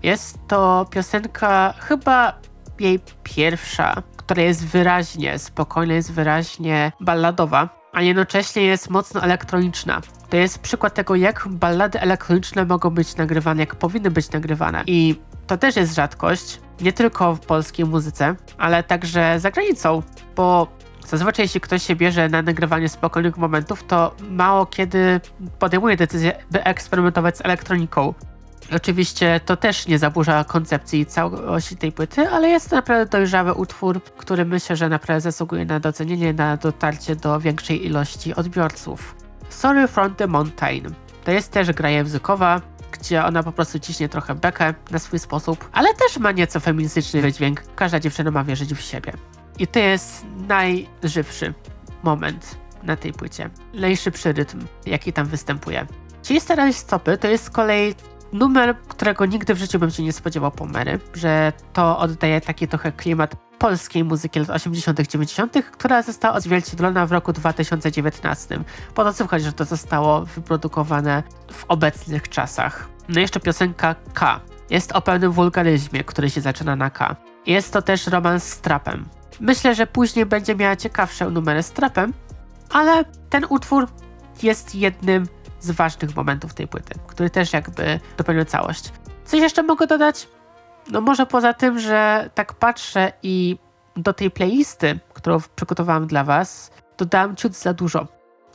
[0.04, 2.34] Jest to piosenka chyba
[2.80, 10.02] jej pierwsza, która jest wyraźnie spokojna, jest wyraźnie balladowa, a jednocześnie jest mocno elektroniczna.
[10.30, 14.84] To jest przykład tego, jak ballady elektroniczne mogą być nagrywane, jak powinny być nagrywane.
[14.88, 15.16] I
[15.48, 20.02] to też jest rzadkość, nie tylko w polskiej muzyce, ale także za granicą,
[20.36, 20.68] bo
[21.08, 25.22] zazwyczaj jeśli ktoś się bierze na nagrywanie spokojnych momentów, to mało kiedy
[25.60, 28.14] podejmuje decyzję, by eksperymentować z elektroniką.
[28.76, 34.04] Oczywiście to też nie zaburza koncepcji całości tej płyty, ale jest to naprawdę dojrzały utwór,
[34.04, 39.16] który myślę, że naprawdę zasługuje na docenienie, na dotarcie do większej ilości odbiorców.
[39.50, 40.94] Sorry from the Mountain.
[41.24, 45.70] To jest też gra językowa, gdzie ona po prostu ciśnie trochę bekę na swój sposób,
[45.72, 47.64] ale też ma nieco feministyczny wydźwięk.
[47.76, 49.14] Każda dziewczyna ma wierzyć w siebie.
[49.60, 51.54] I to jest najżywszy
[52.04, 53.50] moment na tej płycie.
[53.74, 55.86] Najszybszy rytm, jaki tam występuje.
[56.24, 57.96] Czyli starali stopy to jest z kolei
[58.34, 62.68] numer, którego nigdy w życiu bym się nie spodziewał po Mary, że to oddaje taki
[62.68, 68.60] trochę klimat polskiej muzyki lat 80., 90., która została odzwierciedlona w roku 2019.
[68.94, 72.90] Po to chodzi, że to zostało wyprodukowane w obecnych czasach.
[73.10, 74.40] No jeszcze piosenka K.
[74.70, 77.16] Jest o pewnym wulgaryzmie, który się zaczyna na K.
[77.46, 79.06] Jest to też romans z trapem.
[79.40, 82.14] Myślę, że później będzie miała ciekawsze numery z trapem,
[82.70, 83.88] ale ten utwór
[84.44, 85.28] jest jednym
[85.60, 88.92] z ważnych momentów tej płyty, który też jakby dopełnił całość.
[89.26, 90.28] Coś jeszcze mogę dodać?
[90.92, 93.58] No może poza tym, że tak patrzę i
[93.96, 98.08] do tej playlisty, którą przygotowałam dla Was, dodałam ciut za dużo.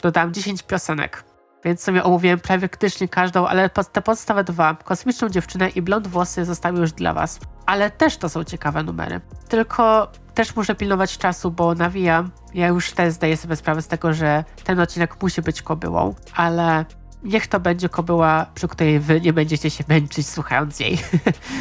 [0.03, 1.25] Dodałam 10 piosenek.
[1.65, 6.81] Więc sobie omówiłem praktycznie każdą, ale te podstawowe dwa, Kosmiczną Dziewczynę i Blond Włosy zostały
[6.81, 7.41] już dla Was.
[7.67, 9.21] Ale też to są ciekawe numery.
[9.49, 12.31] Tylko też muszę pilnować czasu, bo nawijam.
[12.55, 16.85] Ja już też zdaję sobie sprawę z tego, że ten odcinek musi być kobyłą, ale
[17.23, 20.99] niech to będzie kobyła, przy której wy nie będziecie się męczyć słuchając jej.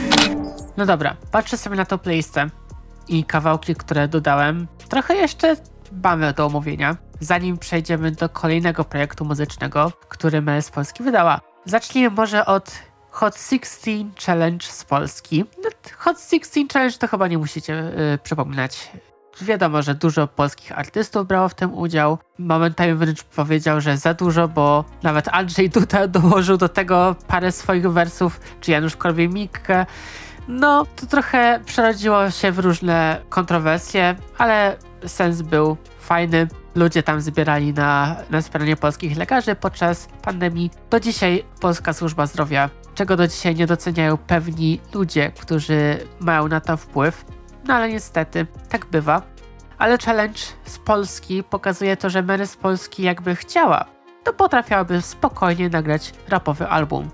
[0.77, 2.49] no dobra, patrzę sobie na tą playlistę
[3.07, 4.67] i kawałki, które dodałem.
[4.89, 5.55] Trochę jeszcze
[6.03, 11.41] mamy do omówienia, zanim przejdziemy do kolejnego projektu muzycznego, który MS Polski wydała.
[11.65, 12.71] Zacznijmy może od
[13.11, 13.91] Hot 16
[14.25, 15.45] Challenge z Polski.
[15.63, 18.91] No, Hot 16 Challenge to chyba nie musicie yy, przypominać.
[19.41, 22.17] Wiadomo, że dużo polskich artystów brało w tym udział.
[22.37, 27.91] Momentami wręcz powiedział, że za dużo, bo nawet Andrzej Duda dołożył do tego parę swoich
[27.91, 29.85] wersów, czy Janusz Korwin-Mikke.
[30.47, 36.47] No, to trochę przerodziło się w różne kontrowersje, ale sens był fajny.
[36.75, 40.71] Ludzie tam zbierali na, na wspieranie polskich lekarzy podczas pandemii.
[40.89, 46.61] Do dzisiaj Polska Służba Zdrowia, czego do dzisiaj nie doceniają pewni ludzie, którzy mają na
[46.61, 47.25] to wpływ.
[47.67, 49.21] No ale niestety, tak bywa.
[49.77, 53.85] Ale challenge z Polski pokazuje to, że Mary z Polski jakby chciała,
[54.23, 57.09] to potrafiłaby spokojnie nagrać rapowy album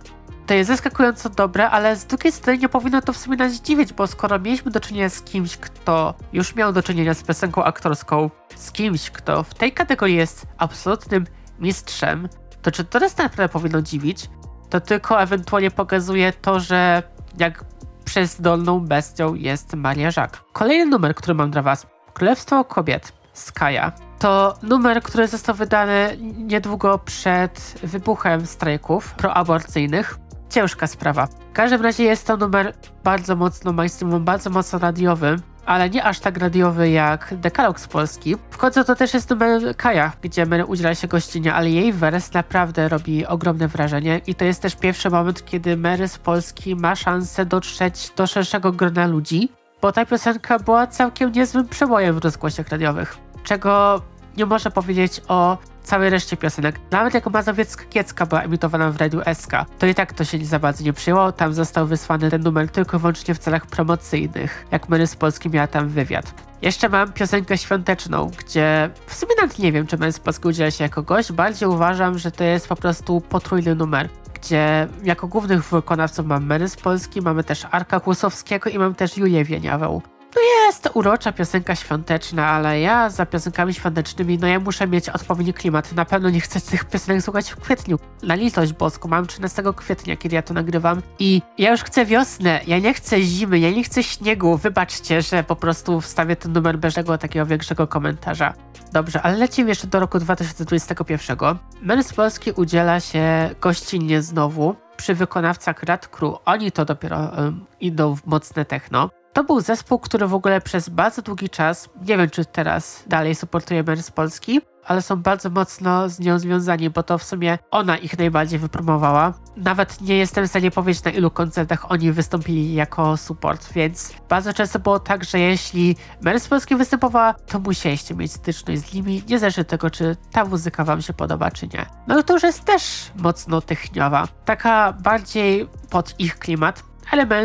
[0.48, 3.94] to jest zaskakująco dobre, ale z drugiej strony nie powinno to w sumie nas dziwić,
[3.94, 8.30] bo skoro mieliśmy do czynienia z kimś, kto już miał do czynienia z piosenką aktorską,
[8.56, 11.26] z kimś, kto w tej kategorii jest absolutnym
[11.60, 12.30] mistrzem,
[12.62, 14.30] to czy to nas naprawdę powinno dziwić?
[14.70, 17.04] To tylko ewentualnie pokazuje to, że
[17.40, 17.66] jak
[18.06, 20.44] przez dolną bestią jest Maria Żak.
[20.54, 23.92] Kolejny numer, który mam dla Was, Królestwo Kobiet, Skaja.
[24.20, 30.18] To numer, który został wydany niedługo przed wybuchem strajków proaborcyjnych
[30.50, 31.28] ciężka sprawa.
[31.28, 32.74] W każdym razie jest to numer
[33.04, 38.36] bardzo mocno mainstreamowy, bardzo mocno radiowy, ale nie aż tak radiowy jak Dekalog z Polski.
[38.50, 42.34] W końcu to też jest numer Kaja, gdzie Mary udziela się gościnia, ale jej wers
[42.34, 46.96] naprawdę robi ogromne wrażenie i to jest też pierwszy moment, kiedy Mary z Polski ma
[46.96, 49.50] szansę dotrzeć do szerszego grona ludzi,
[49.82, 54.02] bo ta piosenka była całkiem niezłym przebojem w rozgłosiach radiowych, czego
[54.38, 55.58] nie można powiedzieć o
[55.88, 56.80] całej reszcie piosenek.
[56.92, 60.60] Nawet jako Mazowiecka Kiecka była emitowana w Radiu SK, to i tak to się za
[60.60, 61.32] bardzo nie przyjęło.
[61.32, 65.50] Tam został wysłany ten numer tylko i wyłącznie w celach promocyjnych, jak Mary z Polski
[65.50, 66.34] miała tam wywiad.
[66.62, 70.72] Jeszcze mam piosenkę świąteczną, gdzie w sumie nawet nie wiem, czy Mary z Polski udziela
[70.72, 71.32] się jako gość.
[71.32, 74.10] Bardziej uważam, że to jest po prostu potrójny numer
[74.42, 79.18] gdzie jako głównych wykonawców mam Mary z Polski, mamy też Arka Kłusowskiego i mam też
[79.18, 80.00] Julię Wieniawę.
[80.36, 85.10] No jest to urocza piosenka świąteczna, ale ja za piosenkami świątecznymi, no ja muszę mieć
[85.10, 85.94] odpowiedni klimat.
[85.94, 88.00] Na pewno nie chcę tych piosenek słuchać w kwietniu.
[88.24, 92.62] Na litość boską, mam 13 kwietnia, kiedy ja to nagrywam i ja już chcę wiosnę,
[92.68, 94.58] ja nie chcę zimy, ja nie chcę śniegu.
[94.58, 98.54] Wybaczcie, że po prostu wstawię ten numer bez żadnego takiego większego komentarza.
[98.94, 101.38] Dobrze, ale lecimy jeszcze do roku 2021.
[101.82, 106.34] Men z Polski udziela się gościnnie znowu przy wykonawcach Rat Crew.
[106.46, 109.10] Oni to dopiero um, idą w mocne techno.
[109.38, 113.36] To był zespół, który w ogóle przez bardzo długi czas, nie wiem czy teraz dalej
[113.36, 117.98] supportuje z Polski, ale są bardzo mocno z nią związani, bo to w sumie ona
[117.98, 119.34] ich najbardziej wypromowała.
[119.58, 124.54] Nawet nie jestem w stanie powiedzieć, na ilu koncertach oni wystąpili jako support, więc bardzo
[124.54, 125.96] często było tak, że jeśli
[126.40, 130.84] z Polski występowała, to musieliście mieć styczność z nimi, niezależnie od tego, czy ta muzyka
[130.84, 131.86] wam się podoba, czy nie.
[132.08, 136.84] No i to już jest też mocno techniowa, taka bardziej pod ich klimat,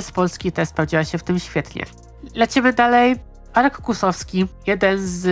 [0.01, 1.87] z Polski też sprawdziła się w tym świetnie.
[2.35, 3.17] Lecimy dalej.
[3.55, 5.27] Arek Kusowski, jeden z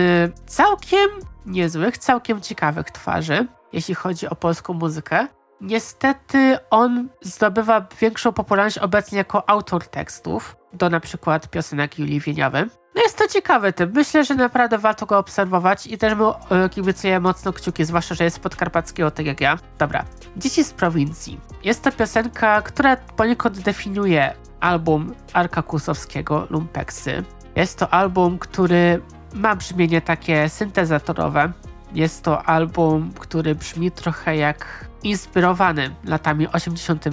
[0.45, 1.09] całkiem
[1.45, 5.27] niezłych, całkiem ciekawych twarzy, jeśli chodzi o polską muzykę.
[5.61, 12.69] Niestety on zdobywa większą popularność obecnie jako autor tekstów do na przykład piosenek Julii Wieniawy.
[12.95, 13.93] No jest to ciekawy typ.
[13.93, 18.23] Myślę, że naprawdę warto go obserwować i też mu e, kibicuję mocno kciuki, zwłaszcza, że
[18.23, 19.57] jest podkarpackiego, tak jak ja.
[19.77, 20.05] Dobra.
[20.37, 21.39] Dzieci z prowincji.
[21.63, 27.23] Jest to piosenka, która poniekąd definiuje album Arka Kusowskiego Lumpeksy.
[27.55, 29.01] Jest to album, który
[29.33, 31.51] ma brzmienie takie syntezatorowe.
[31.93, 37.05] Jest to album, który brzmi trochę jak inspirowany latami 80.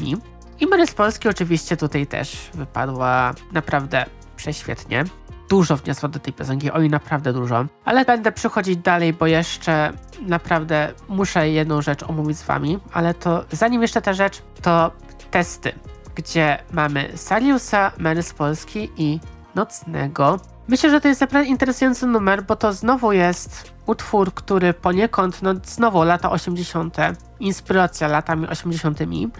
[0.61, 4.05] I Mary z Polski oczywiście tutaj też wypadła naprawdę
[4.37, 5.05] prześwietnie
[5.49, 7.65] dużo wniosła do tej piosenki, oj naprawdę dużo.
[7.85, 13.45] Ale będę przychodzić dalej, bo jeszcze naprawdę muszę jedną rzecz omówić z wami, ale to
[13.53, 14.91] zanim jeszcze ta rzecz, to
[15.31, 15.73] testy,
[16.15, 19.21] gdzie mamy Saliusa, Mary z Polski i
[19.55, 20.41] Nocnego.
[20.69, 25.55] Myślę, że to jest naprawdę interesujący numer, bo to znowu jest utwór, który poniekąd, no
[25.65, 26.97] znowu lata 80.,
[27.41, 28.99] inspiracja latami 80.,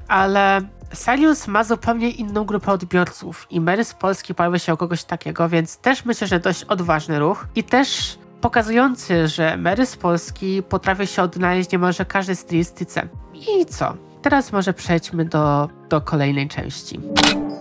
[0.09, 0.61] ale
[0.93, 5.49] Salius ma zupełnie inną grupę odbiorców i Mary z Polski pojawia się o kogoś takiego,
[5.49, 11.07] więc też myślę, że dość odważny ruch i też pokazujący, że Mary z Polski potrafi
[11.07, 13.09] się odnaleźć niemalże każdej stylistyce.
[13.35, 13.95] I co?
[14.23, 17.01] Teraz może przejdźmy do, do kolejnej części.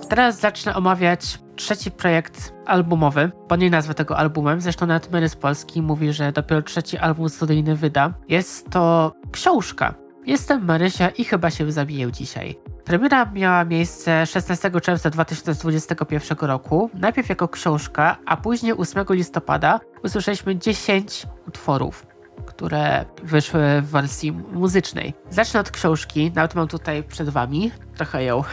[0.09, 5.35] Teraz zacznę omawiać trzeci projekt albumowy, bo nie nazwę tego albumem, zresztą nawet Mary z
[5.35, 8.13] Polski mówi, że dopiero trzeci album studyjny wyda.
[8.29, 9.93] Jest to książka.
[10.25, 12.59] Jestem Marysia i chyba się zabiję dzisiaj.
[12.87, 20.55] Premiera miała miejsce 16 czerwca 2021 roku, najpierw jako książka, a później 8 listopada usłyszeliśmy
[20.55, 22.05] 10 utworów
[22.45, 25.13] które wyszły w wersji muzycznej.
[25.29, 28.43] Zacznę od książki, nawet mam tutaj przed wami, trochę ją,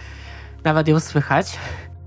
[0.64, 1.58] nawet ją słychać,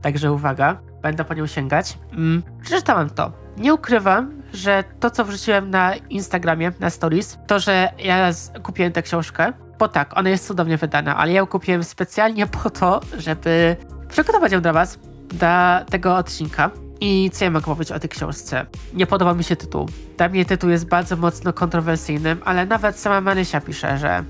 [0.02, 1.98] także uwaga, będę po nią sięgać.
[2.12, 3.32] Mm, przeczytałem to.
[3.58, 8.32] Nie ukrywam, że to, co wrzuciłem na Instagramie, na stories, to, że ja
[8.64, 12.70] kupiłem tę książkę, bo tak, ona jest cudownie wydana, ale ja ją kupiłem specjalnie po
[12.70, 13.76] to, żeby
[14.10, 16.70] przygotować ją dla was, dla tego odcinka.
[17.00, 18.66] I co ja mogę powiedzieć o tej książce?
[18.94, 19.90] Nie podoba mi się tytuł.
[20.18, 24.24] Dla mnie tytuł jest bardzo mocno kontrowersyjnym, ale nawet sama Marysia pisze, że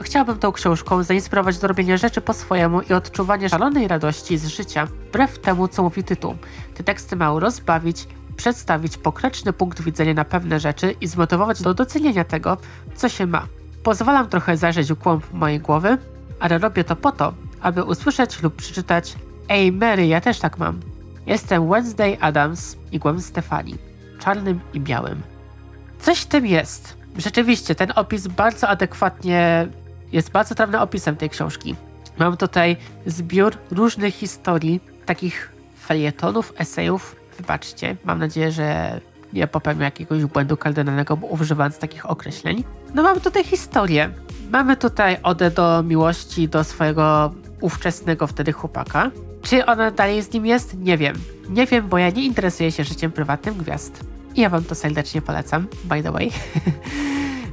[0.00, 4.86] Chciałabym tą książką zainspirować do robienia rzeczy po swojemu i odczuwania szalonej radości z życia,
[4.86, 6.34] wbrew temu, co mówi tytuł.
[6.74, 12.24] Te teksty mają rozbawić, przedstawić pokreczny punkt widzenia na pewne rzeczy i zmotywować do docenienia
[12.24, 12.56] tego,
[12.94, 13.46] co się ma.
[13.82, 15.98] Pozwalam trochę zajrzeć w głąb mojej głowy,
[16.40, 19.14] ale robię to po to, aby usłyszeć lub przeczytać
[19.48, 20.80] Ej Mary, ja też tak mam.
[21.26, 23.74] Jestem Wednesday Adams i Gwen Stefani,
[24.18, 25.22] czarnym i białym.
[26.00, 26.96] Coś w tym jest.
[27.16, 29.68] Rzeczywiście, ten opis bardzo adekwatnie
[30.12, 31.76] jest bardzo trafnym opisem tej książki.
[32.18, 32.76] Mam tutaj
[33.06, 35.52] zbiór różnych historii, takich
[35.86, 37.16] felietonów, esejów.
[37.36, 39.00] Wybaczcie, mam nadzieję, że
[39.32, 42.64] nie popełnię jakiegoś błędu kardynalnego używając takich określeń.
[42.94, 44.10] No mamy tutaj historię.
[44.50, 49.10] Mamy tutaj odę do miłości do swojego ówczesnego wtedy chłopaka.
[49.42, 50.78] Czy ona dalej z nim jest?
[50.78, 51.16] Nie wiem.
[51.48, 54.04] Nie wiem, bo ja nie interesuję się życiem prywatnym gwiazd.
[54.34, 56.30] I ja wam to serdecznie polecam, by the way.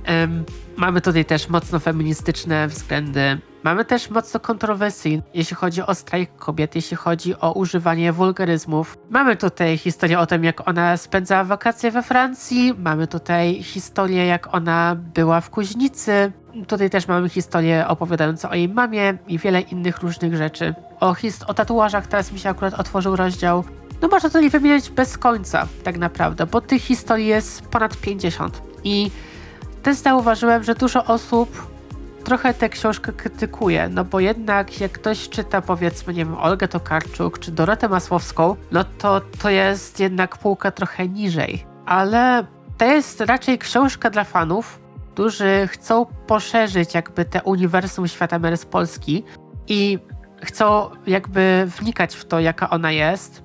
[0.10, 0.44] um,
[0.78, 3.38] mamy tutaj też mocno feministyczne względy.
[3.66, 8.98] Mamy też mocno kontrowersyjne, jeśli chodzi o strajk kobiet, jeśli chodzi o używanie wulgaryzmów.
[9.10, 12.74] Mamy tutaj historię o tym, jak ona spędzała wakacje we Francji.
[12.78, 16.32] Mamy tutaj historię, jak ona była w Kuźnicy.
[16.68, 20.74] Tutaj też mamy historię opowiadającą o jej mamie i wiele innych różnych rzeczy.
[21.00, 23.64] O, hist- o tatuażach teraz mi się akurat otworzył rozdział.
[24.02, 28.62] No można to nie wymieniać bez końca, tak naprawdę, bo tych historii jest ponad 50.
[28.84, 29.12] I
[29.84, 31.75] też zauważyłem, że dużo osób
[32.26, 37.40] trochę tę książkę krytykuje, no bo jednak jak ktoś czyta powiedzmy, nie wiem, Olgę Tokarczuk
[37.40, 41.66] czy Dorotę Masłowską, no to to jest jednak półka trochę niżej.
[41.86, 42.46] Ale
[42.78, 44.80] to jest raczej książka dla fanów,
[45.14, 49.24] którzy chcą poszerzyć jakby te uniwersum świata Mary z Polski
[49.68, 50.00] i
[50.44, 53.44] chcą jakby wnikać w to, jaka ona jest.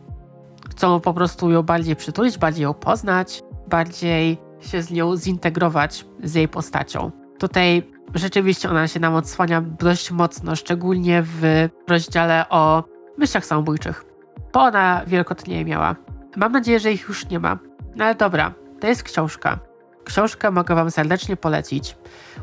[0.71, 6.35] Chcą po prostu ją bardziej przytulić, bardziej ją poznać, bardziej się z nią zintegrować z
[6.35, 7.11] jej postacią.
[7.39, 12.85] Tutaj rzeczywiście ona się nam odsłania dość mocno, szczególnie w rozdziale o
[13.19, 14.05] myślach samobójczych,
[14.53, 15.97] bo ona wielokrotnie je miała.
[16.37, 17.59] Mam nadzieję, że ich już nie ma.
[17.97, 19.59] No ale dobra, to jest książka.
[20.05, 21.97] Książkę mogę Wam serdecznie polecić,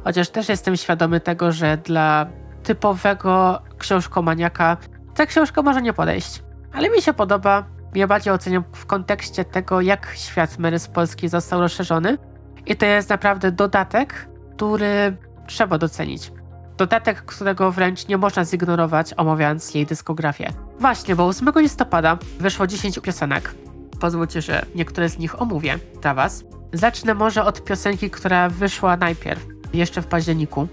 [0.03, 2.27] chociaż też jestem świadomy tego, że dla
[2.63, 4.77] typowego książkomaniaka
[5.15, 6.43] ta książka może nie podejść.
[6.73, 7.63] Ale mi się podoba,
[7.95, 12.17] ja bardziej oceniam w kontekście tego, jak świat Mary z Polski został rozszerzony.
[12.65, 15.17] I to jest naprawdę dodatek, który
[15.47, 16.31] trzeba docenić.
[16.77, 20.53] Dodatek, którego wręcz nie można zignorować, omawiając jej dyskografię.
[20.79, 23.55] Właśnie, bo 8 listopada wyszło 10 piosenek.
[23.99, 26.43] Pozwólcie, że niektóre z nich omówię dla Was.
[26.73, 30.67] Zacznę może od piosenki, która wyszła najpierw, jeszcze w październiku.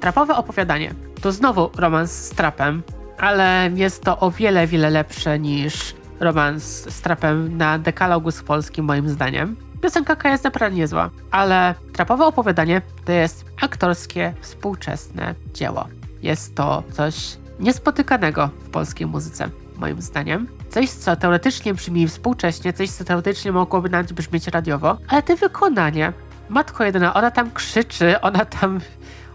[0.00, 0.94] Trapowe opowiadanie.
[1.20, 2.82] To znowu romans z trapem,
[3.18, 8.84] ale jest to o wiele, wiele lepsze niż romans z trapem na dekalogu z polskim,
[8.84, 9.56] moim zdaniem.
[9.84, 15.88] Piosenka jest naprawdę niezła, ale trapowe opowiadanie to jest aktorskie, współczesne dzieło.
[16.22, 20.48] Jest to coś niespotykanego w polskiej muzyce, moim zdaniem.
[20.70, 26.12] Coś, co teoretycznie brzmi współcześnie, coś, co teoretycznie mogłoby nawet brzmieć radiowo, ale te wykonanie,
[26.48, 28.80] matko jedyna, ona tam krzyczy, ona tam,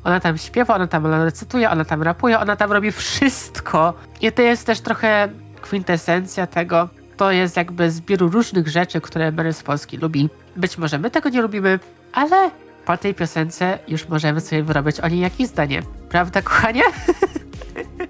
[0.04, 3.94] ona tam śpiewa, ona tam recytuje, ona tam rapuje, ona tam robi wszystko.
[4.22, 5.30] I to jest też trochę
[5.62, 6.90] kwintesencja tego,
[7.20, 10.30] to jest jakby zbiór różnych rzeczy, które Mary z Polski lubi.
[10.56, 11.80] Być może my tego nie lubimy,
[12.14, 12.52] ale
[12.86, 15.82] po tej piosence już możemy sobie wyrobić o niej jakieś zdanie.
[16.10, 16.84] Prawda, kochanie?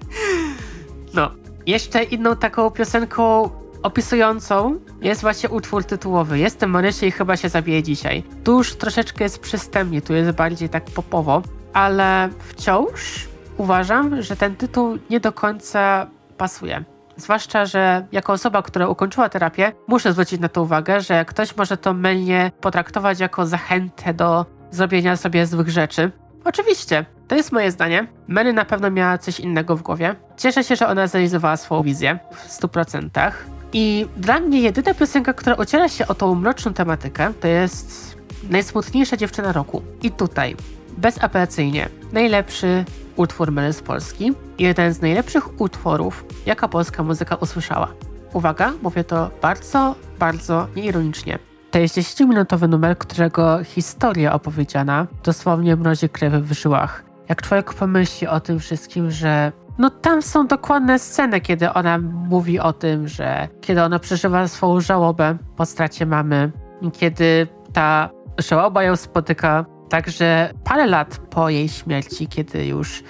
[1.14, 1.30] no.
[1.66, 3.50] Jeszcze inną taką piosenką
[3.82, 6.38] opisującą jest właśnie utwór tytułowy.
[6.38, 8.22] Jestem Marysia i chyba się zabiję dzisiaj.
[8.44, 11.42] Tu już troszeczkę jest przystępnie, tu jest bardziej tak popowo,
[11.72, 16.06] ale wciąż uważam, że ten tytuł nie do końca
[16.36, 16.84] pasuje.
[17.20, 21.76] Zwłaszcza, że jako osoba, która ukończyła terapię, muszę zwrócić na to uwagę, że ktoś może
[21.76, 26.10] to mylnie potraktować jako zachętę do zrobienia sobie złych rzeczy.
[26.44, 28.06] Oczywiście, to jest moje zdanie.
[28.28, 30.14] Mary na pewno miała coś innego w głowie.
[30.36, 33.32] Cieszę się, że ona zrealizowała swoją wizję w 100%.
[33.72, 38.10] I dla mnie jedyna piosenka, która ociera się o tą mroczną tematykę, to jest
[38.50, 39.82] Najsmutniejsza dziewczyna roku.
[40.02, 40.56] I tutaj,
[40.98, 42.84] bezapelacyjnie, najlepszy
[43.16, 47.88] utwór Mary z Polski i jeden z najlepszych utworów, jaka polska muzyka usłyszała.
[48.32, 51.38] Uwaga, mówię to bardzo, bardzo nieironicznie.
[51.70, 57.04] To jest 10-minutowy numer, którego historia opowiedziana dosłownie mrozi krew w żyłach.
[57.28, 62.60] Jak człowiek pomyśli o tym wszystkim, że no tam są dokładne sceny, kiedy ona mówi
[62.60, 66.52] o tym, że kiedy ona przeżywa swoją żałobę po stracie mamy,
[66.92, 73.02] kiedy ta żałoba ją spotyka także parę lat po jej śmierci, kiedy już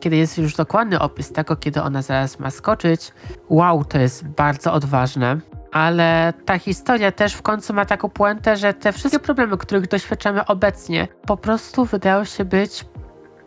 [0.00, 3.12] kiedy jest już dokładny opis tego, kiedy ona zaraz ma skoczyć.
[3.48, 5.40] Wow, to jest bardzo odważne.
[5.72, 10.46] Ale ta historia też w końcu ma taką puentę, że te wszystkie problemy, których doświadczamy
[10.46, 12.84] obecnie, po prostu wydają się być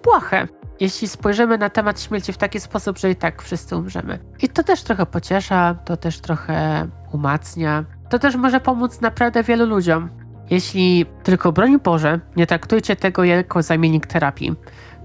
[0.04, 0.48] błahe.
[0.80, 4.20] Jeśli spojrzymy na temat śmierci w taki sposób, że i tak wszyscy umrzemy.
[4.42, 7.86] I to też trochę pociesza, to też trochę umacnia.
[8.10, 10.10] To też może pomóc naprawdę wielu ludziom.
[10.50, 14.56] Jeśli tylko broń Boże, nie traktujcie tego jako zamiennik terapii,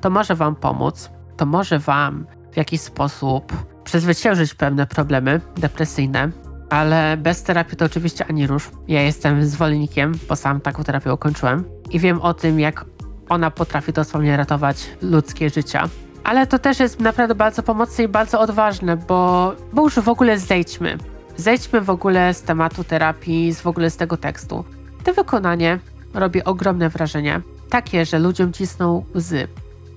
[0.00, 3.52] to może Wam pomóc, to może Wam w jakiś sposób
[3.84, 6.30] przezwyciężyć pewne problemy depresyjne,
[6.70, 8.70] ale bez terapii to oczywiście ani rusz.
[8.88, 12.84] Ja jestem zwolennikiem, bo sam taką terapię ukończyłem i wiem o tym, jak
[13.28, 15.88] ona potrafi dosłownie ratować ludzkie życia.
[16.24, 20.38] Ale to też jest naprawdę bardzo pomocne i bardzo odważne, bo, bo już w ogóle
[20.38, 20.98] zejdźmy.
[21.36, 24.64] Zejdźmy w ogóle z tematu terapii, z w ogóle z tego tekstu.
[25.04, 25.78] To wykonanie
[26.14, 27.40] robi ogromne wrażenie.
[27.70, 29.48] Takie, że ludziom cisną łzy,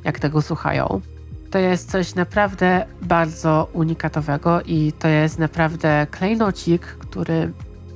[0.04, 1.02] jak tego słuchają.
[1.52, 7.52] To jest coś naprawdę bardzo unikatowego i to jest naprawdę klejnocik, który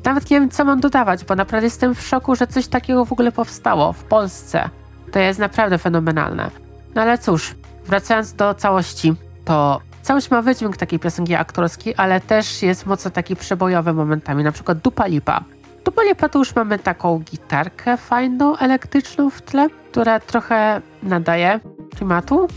[0.06, 3.12] nawet nie wiem, co mam dodawać, bo naprawdę jestem w szoku, że coś takiego w
[3.12, 4.70] ogóle powstało w Polsce.
[5.12, 6.52] To jest naprawdę fenomenalne.
[6.96, 7.56] No ale cóż,
[7.86, 9.14] wracając do całości,
[9.46, 14.52] to całość ma wydźwięk takiej piosenki aktorskiej, ale też jest mocno taki przebojowy momentami, na
[14.52, 15.44] przykład Dupa Lipa.
[15.90, 21.60] Dupa Lipa to już mamy taką gitarkę fajną, elektryczną w tle, która trochę nadaje
[21.96, 22.48] klimatu.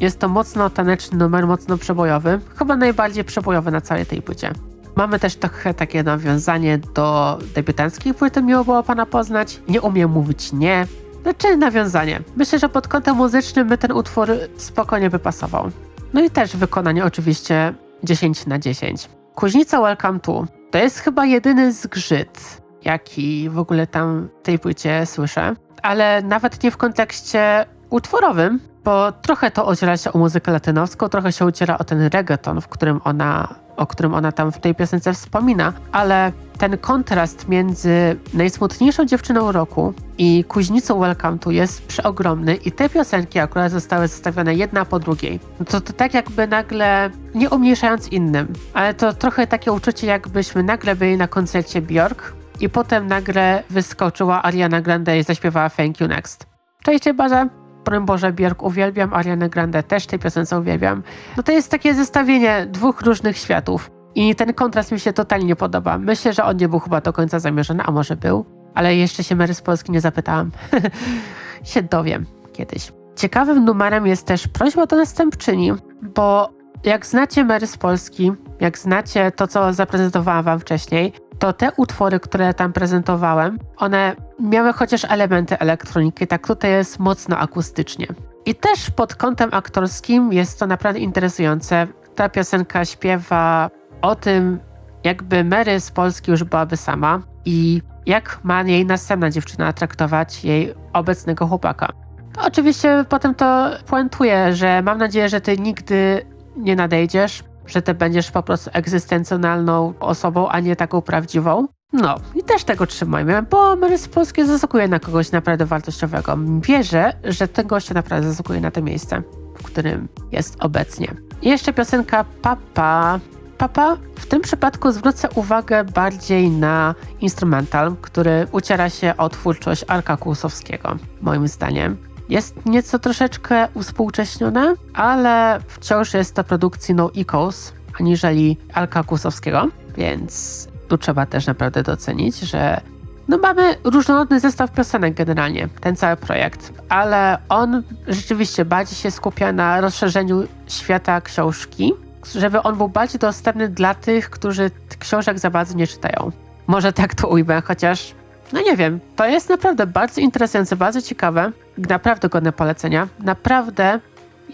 [0.00, 4.52] Jest to mocno taneczny numer, mocno przebojowy, chyba najbardziej przebojowy na całej tej płycie.
[4.96, 9.60] Mamy też trochę takie nawiązanie do debiutanckiej płyty Miło było Pana poznać.
[9.68, 10.86] Nie umiem mówić nie,
[11.22, 12.20] znaczy nawiązanie.
[12.36, 15.70] Myślę, że pod kątem muzycznym by ten utwór spokojnie by pasował.
[16.12, 17.74] No i też wykonanie oczywiście
[18.04, 19.08] 10 na 10.
[19.34, 25.06] Kuźnica Welcome to to jest chyba jedyny zgrzyt, jaki w ogóle tam w tej płycie
[25.06, 31.08] słyszę, ale nawet nie w kontekście utworowym, bo trochę to ociera się o muzykę latynowską,
[31.08, 34.74] trochę się ociera o ten reggaeton, w którym ona, o którym ona tam w tej
[34.74, 42.54] piosence wspomina, ale ten kontrast między najsmutniejszą dziewczyną roku i kuźnicą Welcome to jest przeogromny
[42.54, 45.40] i te piosenki akurat zostały zestawione jedna po drugiej.
[45.58, 50.62] No to, to tak jakby nagle, nie umniejszając innym, ale to trochę takie uczucie jakbyśmy
[50.62, 56.08] nagle byli na koncercie Björk i potem nagle wyskoczyła Ariana Grande i zaśpiewała Thank You
[56.08, 56.46] Next.
[56.82, 57.48] Cześć, Barze!
[57.84, 61.02] Broń Boże, Björk uwielbiam, Ariana Grande też tej piosence uwielbiam.
[61.36, 63.90] No to jest takie zestawienie dwóch różnych światów.
[64.14, 65.98] I ten kontrast mi się totalnie nie podoba.
[65.98, 68.44] Myślę, że on nie był chyba do końca zamierzony, a może był.
[68.74, 70.50] Ale jeszcze się Mary z Polski nie zapytałam.
[71.64, 72.92] się dowiem kiedyś.
[73.16, 76.50] Ciekawym numerem jest też prośba do następczyni, bo
[76.84, 82.20] jak znacie Mary z Polski, jak znacie to, co zaprezentowałam wam wcześniej, to te utwory,
[82.20, 88.06] które tam prezentowałem, one miały chociaż elementy elektroniki, tak tutaj jest mocno akustycznie.
[88.46, 91.86] I też pod kątem aktorskim jest to naprawdę interesujące.
[92.14, 93.70] Ta piosenka śpiewa
[94.02, 94.60] o tym,
[95.04, 100.74] jakby Mary z Polski już byłaby sama i jak ma jej następna dziewczyna traktować jej
[100.92, 101.92] obecnego chłopaka.
[102.32, 106.26] To oczywiście potem to puentuje, że mam nadzieję, że ty nigdy
[106.60, 111.66] nie nadejdziesz, że ty będziesz po prostu egzystencjonalną osobą, a nie taką prawdziwą.
[111.92, 116.38] No, i też tego trzymajmy, bo Mary z Polski zasługuje na kogoś naprawdę wartościowego.
[116.62, 119.22] Wierzę, że ten gość naprawdę zasługuje na to miejsce,
[119.58, 121.14] w którym jest obecnie.
[121.42, 123.20] I jeszcze piosenka Papa
[123.60, 123.96] Papa.
[124.16, 130.96] W tym przypadku zwrócę uwagę bardziej na instrumental, który uciera się o twórczość Arka Kłusowskiego,
[131.20, 131.96] moim zdaniem.
[132.30, 140.68] Jest nieco troszeczkę uspółcześnione, ale wciąż jest to produkcji No Echoes, aniżeli Alka Kłusowskiego, Więc
[140.88, 142.80] tu trzeba też naprawdę docenić, że
[143.28, 149.52] no mamy różnorodny zestaw piosenek generalnie, ten cały projekt, ale on rzeczywiście bardziej się skupia
[149.52, 151.92] na rozszerzeniu świata książki,
[152.34, 156.32] żeby on był bardziej dostępny dla tych, którzy książek za bardzo nie czytają.
[156.66, 158.14] Może tak to ujmę, chociaż
[158.52, 163.08] no nie wiem, to jest naprawdę bardzo interesujące, bardzo ciekawe, naprawdę godne polecenia.
[163.18, 164.00] Naprawdę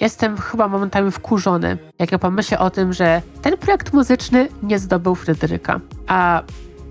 [0.01, 5.15] jestem chyba momentami wkurzony, jak ja pomyślę o tym, że ten projekt muzyczny nie zdobył
[5.15, 6.43] Fryderyka, a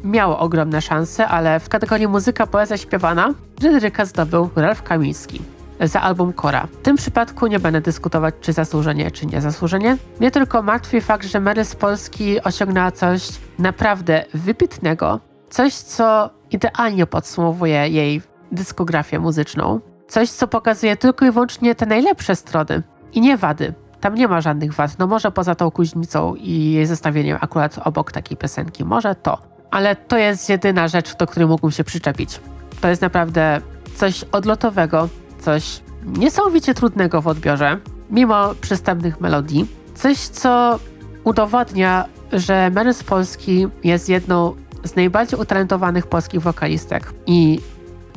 [0.03, 5.41] miało ogromne szanse, ale w kategorii muzyka poezja śpiewana Fryderyka zdobył Ralf Kamiński
[5.81, 6.67] za album Kora.
[6.67, 9.97] W tym przypadku nie będę dyskutować, czy zasłużenie, czy nie zasłużenie.
[10.19, 13.29] Mnie tylko martwi fakt, że Mary z Polski osiągnęła coś
[13.59, 19.79] naprawdę wybitnego, coś, co idealnie podsumowuje jej dyskografię muzyczną.
[20.07, 22.83] Coś, co pokazuje tylko i wyłącznie te najlepsze strony
[23.13, 23.73] i nie wady.
[24.01, 28.11] Tam nie ma żadnych wad, no może poza tą kuźnicą i jej zestawieniem akurat obok
[28.11, 29.37] takiej piosenki, może to.
[29.71, 32.39] Ale to jest jedyna rzecz, do której mógłbym się przyczepić.
[32.81, 33.61] To jest naprawdę
[33.95, 37.77] coś odlotowego, coś niesamowicie trudnego w odbiorze,
[38.09, 39.67] mimo przystępnych melodii.
[39.95, 40.79] Coś, co
[41.23, 44.55] udowadnia, że Mary z Polski jest jedną
[44.85, 47.13] z najbardziej utalentowanych polskich wokalistek.
[47.25, 47.59] I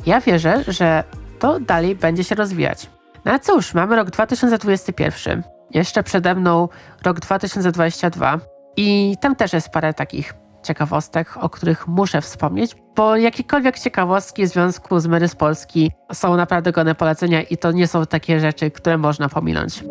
[0.05, 1.03] ja wierzę, że
[1.39, 2.89] to dalej będzie się rozwijać.
[3.25, 5.43] No cóż, mamy rok 2021.
[5.71, 6.69] Jeszcze przede mną
[7.05, 8.39] rok 2022.
[8.77, 14.49] I tam też jest parę takich ciekawostek, o których muszę wspomnieć, bo jakiekolwiek ciekawostki w
[14.49, 18.97] związku z Mary Polski są naprawdę godne polecenia i to nie są takie rzeczy, które
[18.97, 19.83] można pominąć.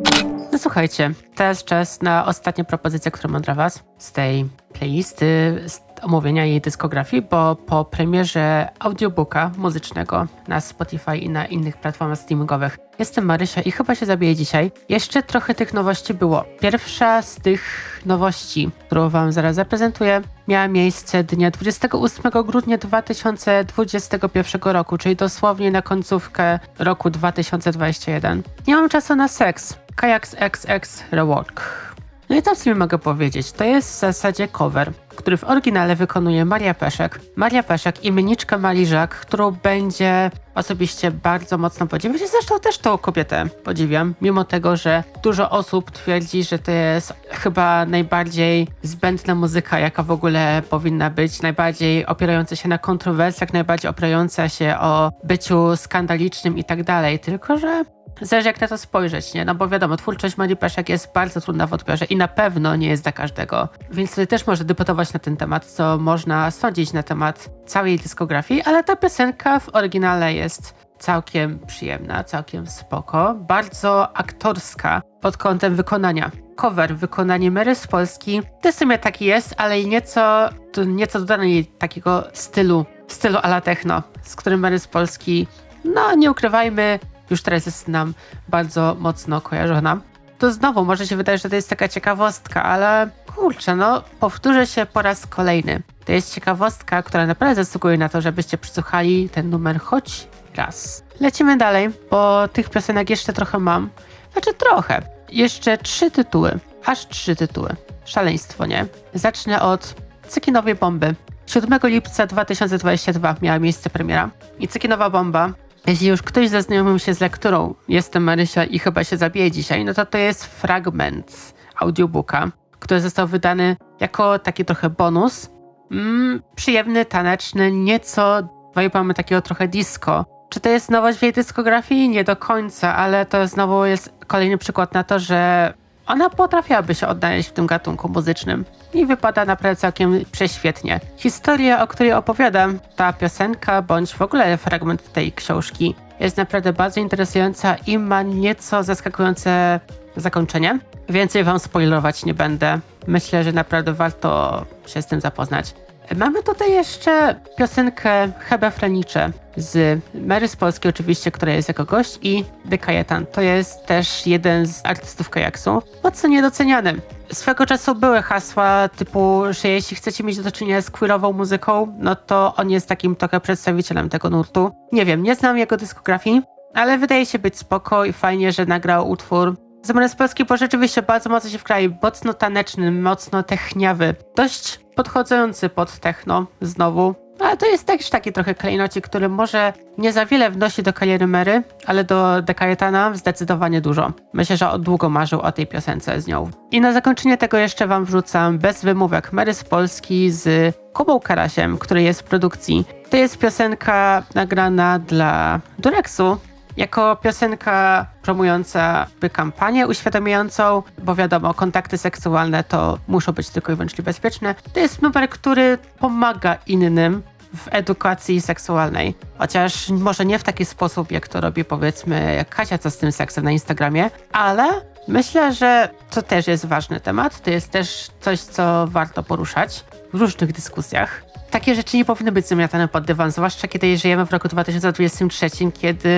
[0.53, 5.81] No słuchajcie, teraz czas na ostatnie propozycje, które mam dla Was z tej playlisty, z
[6.03, 12.79] omówienia jej dyskografii, bo po premierze audiobooka muzycznego na Spotify i na innych platformach streamingowych
[12.99, 14.71] jestem Marysia i chyba się zabiję dzisiaj.
[14.89, 16.45] Jeszcze trochę tych nowości było.
[16.61, 17.63] Pierwsza z tych
[18.07, 25.83] nowości, którą Wam zaraz zaprezentuję, miała miejsce dnia 28 grudnia 2021 roku, czyli dosłownie na
[25.83, 28.43] końcówkę roku 2021.
[28.67, 29.77] Nie mam czasu na seks.
[29.97, 31.88] Kajaks XX Rework.
[32.29, 33.53] No i co w sumie mogę powiedzieć?
[33.53, 37.21] To jest w zasadzie cover, który w oryginale wykonuje Maria Peszek.
[37.37, 42.21] Maria Peszek, imienniczka Maliżak, którą będzie osobiście bardzo mocno podziwiać.
[42.31, 47.87] Zresztą też tą kobietę podziwiam, mimo tego, że dużo osób twierdzi, że to jest chyba
[47.87, 54.49] najbardziej zbędna muzyka, jaka w ogóle powinna być, najbardziej opierająca się na kontrowersjach, najbardziej opierająca
[54.49, 57.19] się o byciu skandalicznym i tak dalej.
[57.19, 57.85] Tylko, że
[58.21, 59.45] Zależy jak na to spojrzeć, nie?
[59.45, 62.89] No bo wiadomo, twórczość Marii Peszek jest bardzo trudna w odbiorze i na pewno nie
[62.89, 63.69] jest dla każdego.
[63.91, 68.63] Więc tutaj też może debatować na ten temat, co można sądzić na temat całej dyskografii,
[68.63, 76.31] ale ta piosenka w oryginale jest całkiem przyjemna, całkiem spoko, bardzo aktorska pod kątem wykonania.
[76.57, 80.49] Cover, wykonanie Mary z Polski, to w sumie taki jest, ale nieco,
[80.87, 85.47] nieco dodano jej takiego stylu, stylu ala techno, z którym Mary z Polski,
[85.85, 86.99] no nie ukrywajmy,
[87.31, 88.15] już teraz jest nam
[88.49, 90.01] bardzo mocno kojarzona.
[90.39, 94.87] To znowu może się wydaje, że to jest taka ciekawostka, ale kurczę, no powtórzę się
[94.87, 95.83] po raz kolejny.
[96.05, 101.05] To jest ciekawostka, która naprawdę zasługuje na to, żebyście przysłuchali ten numer choć raz.
[101.21, 103.91] Lecimy dalej, bo tych piosenek jeszcze trochę mam.
[104.33, 105.03] Znaczy trochę.
[105.29, 106.59] Jeszcze trzy tytuły.
[106.85, 107.77] Aż trzy tytuły.
[108.05, 108.87] Szaleństwo, nie?
[109.15, 109.95] Zacznę od
[110.29, 111.15] Cykinowej Bomby.
[111.47, 114.31] 7 lipca 2022 miała miejsce premiera.
[114.59, 115.53] I Cykinowa Bomba
[115.87, 119.95] jeśli już ktoś zaznajomił się z lekturą Jestem Marysia i chyba się zabije dzisiaj, no
[119.95, 125.51] to to jest fragment audiobooka, który został wydany jako taki trochę bonus.
[125.91, 128.49] Mm, przyjemny, taneczny, nieco
[128.95, 130.25] mamy takiego trochę disco.
[130.49, 132.09] Czy to jest nowość w jej dyskografii?
[132.09, 135.73] Nie do końca, ale to znowu jest kolejny przykład na to, że
[136.09, 141.01] ona potrafiłaby się odnaleźć w tym gatunku muzycznym i wypada naprawdę całkiem prześwietnie.
[141.17, 147.01] Historia, o której opowiada ta piosenka, bądź w ogóle fragment tej książki, jest naprawdę bardzo
[147.01, 149.81] interesująca i ma nieco zaskakujące
[150.17, 150.79] zakończenie.
[151.09, 152.79] Więcej wam spoilować nie będę.
[153.07, 155.75] Myślę, że naprawdę warto się z tym zapoznać.
[156.17, 162.19] Mamy tutaj jeszcze piosenkę Hebe Frenicze z Mary z Polski oczywiście, która jest jako gość
[162.23, 163.27] i The Kajetan.
[163.27, 166.95] To jest też jeden z artystów kajaksu, mocno niedoceniany.
[167.33, 172.17] Swego czasu były hasła typu, że jeśli chcecie mieć do czynienia z queerową muzyką, no
[172.17, 174.71] to on jest takim trochę przedstawicielem tego nurtu.
[174.93, 176.43] Nie wiem, nie znam jego dyskografii,
[176.75, 181.31] ale wydaje się być spoko i fajnie, że nagrał utwór Zamiast Polski, bo rzeczywiście bardzo
[181.31, 187.15] mocno się w kraju, mocno taneczny, mocno techniawy, dość podchodzący pod techno znowu.
[187.41, 191.27] Ale to jest też taki trochę klejnocik, który może nie za wiele wnosi do kariery
[191.27, 194.13] Mary, ale do Dekajetana zdecydowanie dużo.
[194.33, 196.51] Myślę, że od długo marzył o tej piosence z nią.
[196.71, 201.79] I na zakończenie tego jeszcze wam wrzucam bez wymówek Mary z Polski z Kubą Karasiem,
[201.79, 202.85] który jest w produkcji.
[203.11, 206.37] To jest piosenka nagrana dla Durexu,
[206.79, 214.05] jako piosenka promująca kampanię uświadamiającą, bo wiadomo, kontakty seksualne to muszą być tylko i wyłącznie
[214.05, 214.55] bezpieczne.
[214.73, 217.23] To jest numer, który pomaga innym
[217.57, 219.15] w edukacji seksualnej.
[219.39, 223.13] Chociaż może nie w taki sposób, jak to robi powiedzmy jak Kasia, co z tym
[223.13, 224.69] seksem na Instagramie, ale
[225.09, 227.41] myślę, że to też jest ważny temat.
[227.41, 231.25] To jest też coś, co warto poruszać w różnych dyskusjach.
[231.51, 235.51] Takie rzeczy nie powinny być zamiatane pod dywan, zwłaszcza kiedy żyjemy w roku 2023,
[235.81, 236.11] kiedy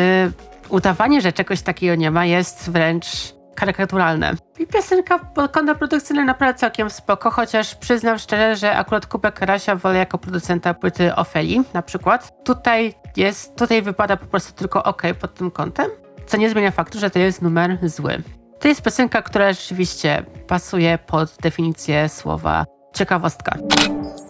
[0.70, 3.06] udawanie, że czegoś takiego nie ma, jest wręcz
[3.54, 4.34] karykaturalne.
[4.58, 9.76] I piosenka pod kątem produkcyjnym naprawdę całkiem spoko, chociaż przyznam szczerze, że akurat Kubę Karasia
[9.76, 12.44] wolę jako producenta płyty Ofeli na przykład.
[12.44, 15.90] Tutaj jest, tutaj wypada po prostu tylko ok pod tym kątem,
[16.26, 18.22] co nie zmienia faktu, że to jest numer zły.
[18.60, 22.64] To jest piosenka, która rzeczywiście pasuje pod definicję słowa
[22.94, 23.56] ciekawostka.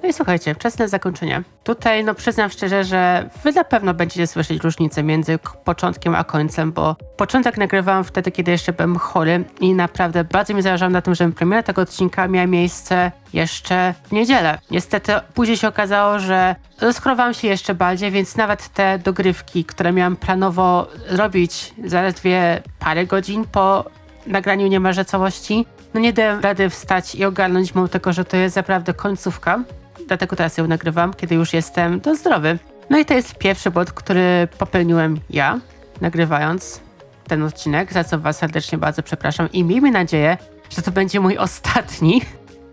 [0.03, 1.43] No i słuchajcie, wczesne zakończenie.
[1.65, 6.73] Tutaj no przyznam szczerze, że wy na pewno będziecie słyszeć różnicę między początkiem a końcem,
[6.73, 11.15] bo początek nagrywałam wtedy, kiedy jeszcze byłem chory i naprawdę bardzo mi zależało na tym,
[11.15, 14.59] żeby premiera tego odcinka miała miejsce jeszcze w niedzielę.
[14.71, 20.17] Niestety później się okazało, że rozchorowałam się jeszcze bardziej, więc nawet te dogrywki, które miałam
[20.17, 23.85] planowo robić zaledwie parę godzin po
[24.27, 28.57] nagraniu niemalże całości, no nie dałem rady wstać i ogarnąć, mimo tego, że to jest
[28.57, 29.65] naprawdę końcówka.
[30.09, 32.59] Dlatego teraz ją nagrywam, kiedy już jestem do zdrowy.
[32.91, 35.61] No i to jest pierwszy błąd, który popełniłem ja,
[36.01, 36.81] nagrywając
[37.29, 40.37] ten odcinek, za co was serdecznie bardzo przepraszam i miejmy nadzieję,
[40.71, 42.23] że to będzie mój ostatni.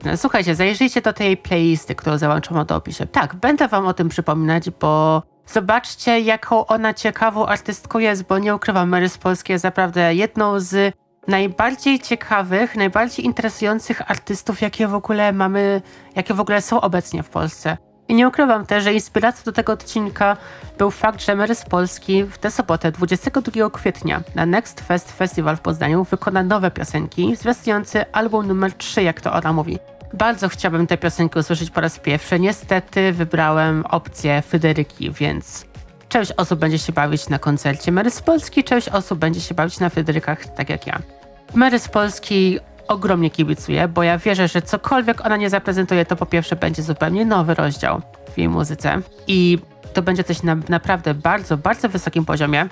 [0.06, 3.08] No, słuchajcie, zajrzyjcie do tej playlisty, którą załączam do opisie.
[3.08, 8.56] Tak, będę wam o tym przypominać, bo zobaczcie, jaką ona ciekawą artystką jest, bo nie
[8.56, 10.94] ukrywam, Mary z Polski jest naprawdę jedną z
[11.28, 15.82] najbardziej ciekawych, najbardziej interesujących artystów, jakie w ogóle mamy,
[16.16, 17.78] jakie w ogóle są obecnie w Polsce.
[18.08, 20.38] I nie ukrywam też, że inspiracją do tego odcinka
[20.78, 25.58] był fakt, że Mary z Polski w tę sobotę, 22 kwietnia, na Next Fest Festival
[25.58, 29.80] w Poznaniu wykona nowe piosenki, zwiastujący album numer 3, jak to ona mówi.
[30.14, 32.40] Bardzo chciałbym tę piosenkę usłyszeć po raz pierwszy.
[32.40, 35.66] Niestety wybrałem opcję Fryderyki, więc
[36.10, 39.80] część osób będzie się bawić na koncercie Mary z Polski, część osób będzie się bawić
[39.80, 41.17] na Fryderykach, tak jak ja.
[41.56, 46.26] Mary z Polski ogromnie kibicuję, bo ja wierzę, że cokolwiek ona nie zaprezentuje, to po
[46.26, 48.02] pierwsze będzie zupełnie nowy rozdział
[48.34, 49.60] w jej muzyce i
[49.94, 52.68] to będzie coś na naprawdę bardzo, bardzo wysokim poziomie.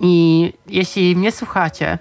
[0.00, 1.98] I jeśli mnie słuchacie,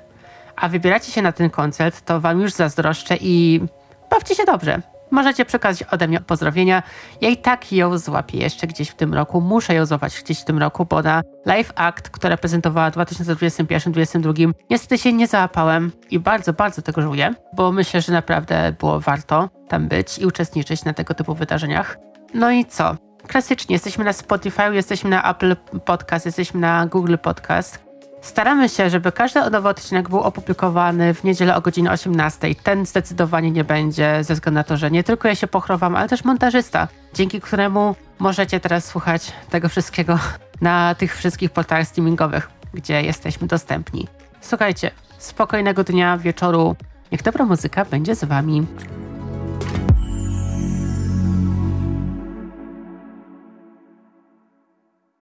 [0.55, 3.61] a wybieracie się na ten koncert, to wam już zazdroszczę i
[4.09, 4.81] bawcie się dobrze.
[5.11, 6.83] Możecie przekazać ode mnie pozdrowienia.
[7.21, 9.41] Ja i tak ją złapię jeszcze gdzieś w tym roku.
[9.41, 14.53] Muszę ją złapać gdzieś w tym roku, bo na Live Act, która prezentowała w 2021-2022,
[14.69, 19.49] niestety się nie załapałem i bardzo, bardzo tego żałuję, bo myślę, że naprawdę było warto
[19.67, 21.97] tam być i uczestniczyć na tego typu wydarzeniach.
[22.33, 22.95] No i co?
[23.27, 25.55] Klasycznie jesteśmy na Spotify, jesteśmy na Apple
[25.85, 27.88] Podcast, jesteśmy na Google Podcast.
[28.21, 32.55] Staramy się, żeby każdy nowy odcinek był opublikowany w niedzielę o godzinie 18.
[32.55, 36.09] Ten zdecydowanie nie będzie, ze względu na to, że nie tylko ja się pochrowam, ale
[36.09, 40.19] też montażysta, dzięki któremu możecie teraz słuchać tego wszystkiego
[40.61, 44.07] na tych wszystkich portalach streamingowych, gdzie jesteśmy dostępni.
[44.41, 46.75] Słuchajcie, spokojnego dnia, wieczoru.
[47.11, 48.67] Niech dobra muzyka będzie z wami.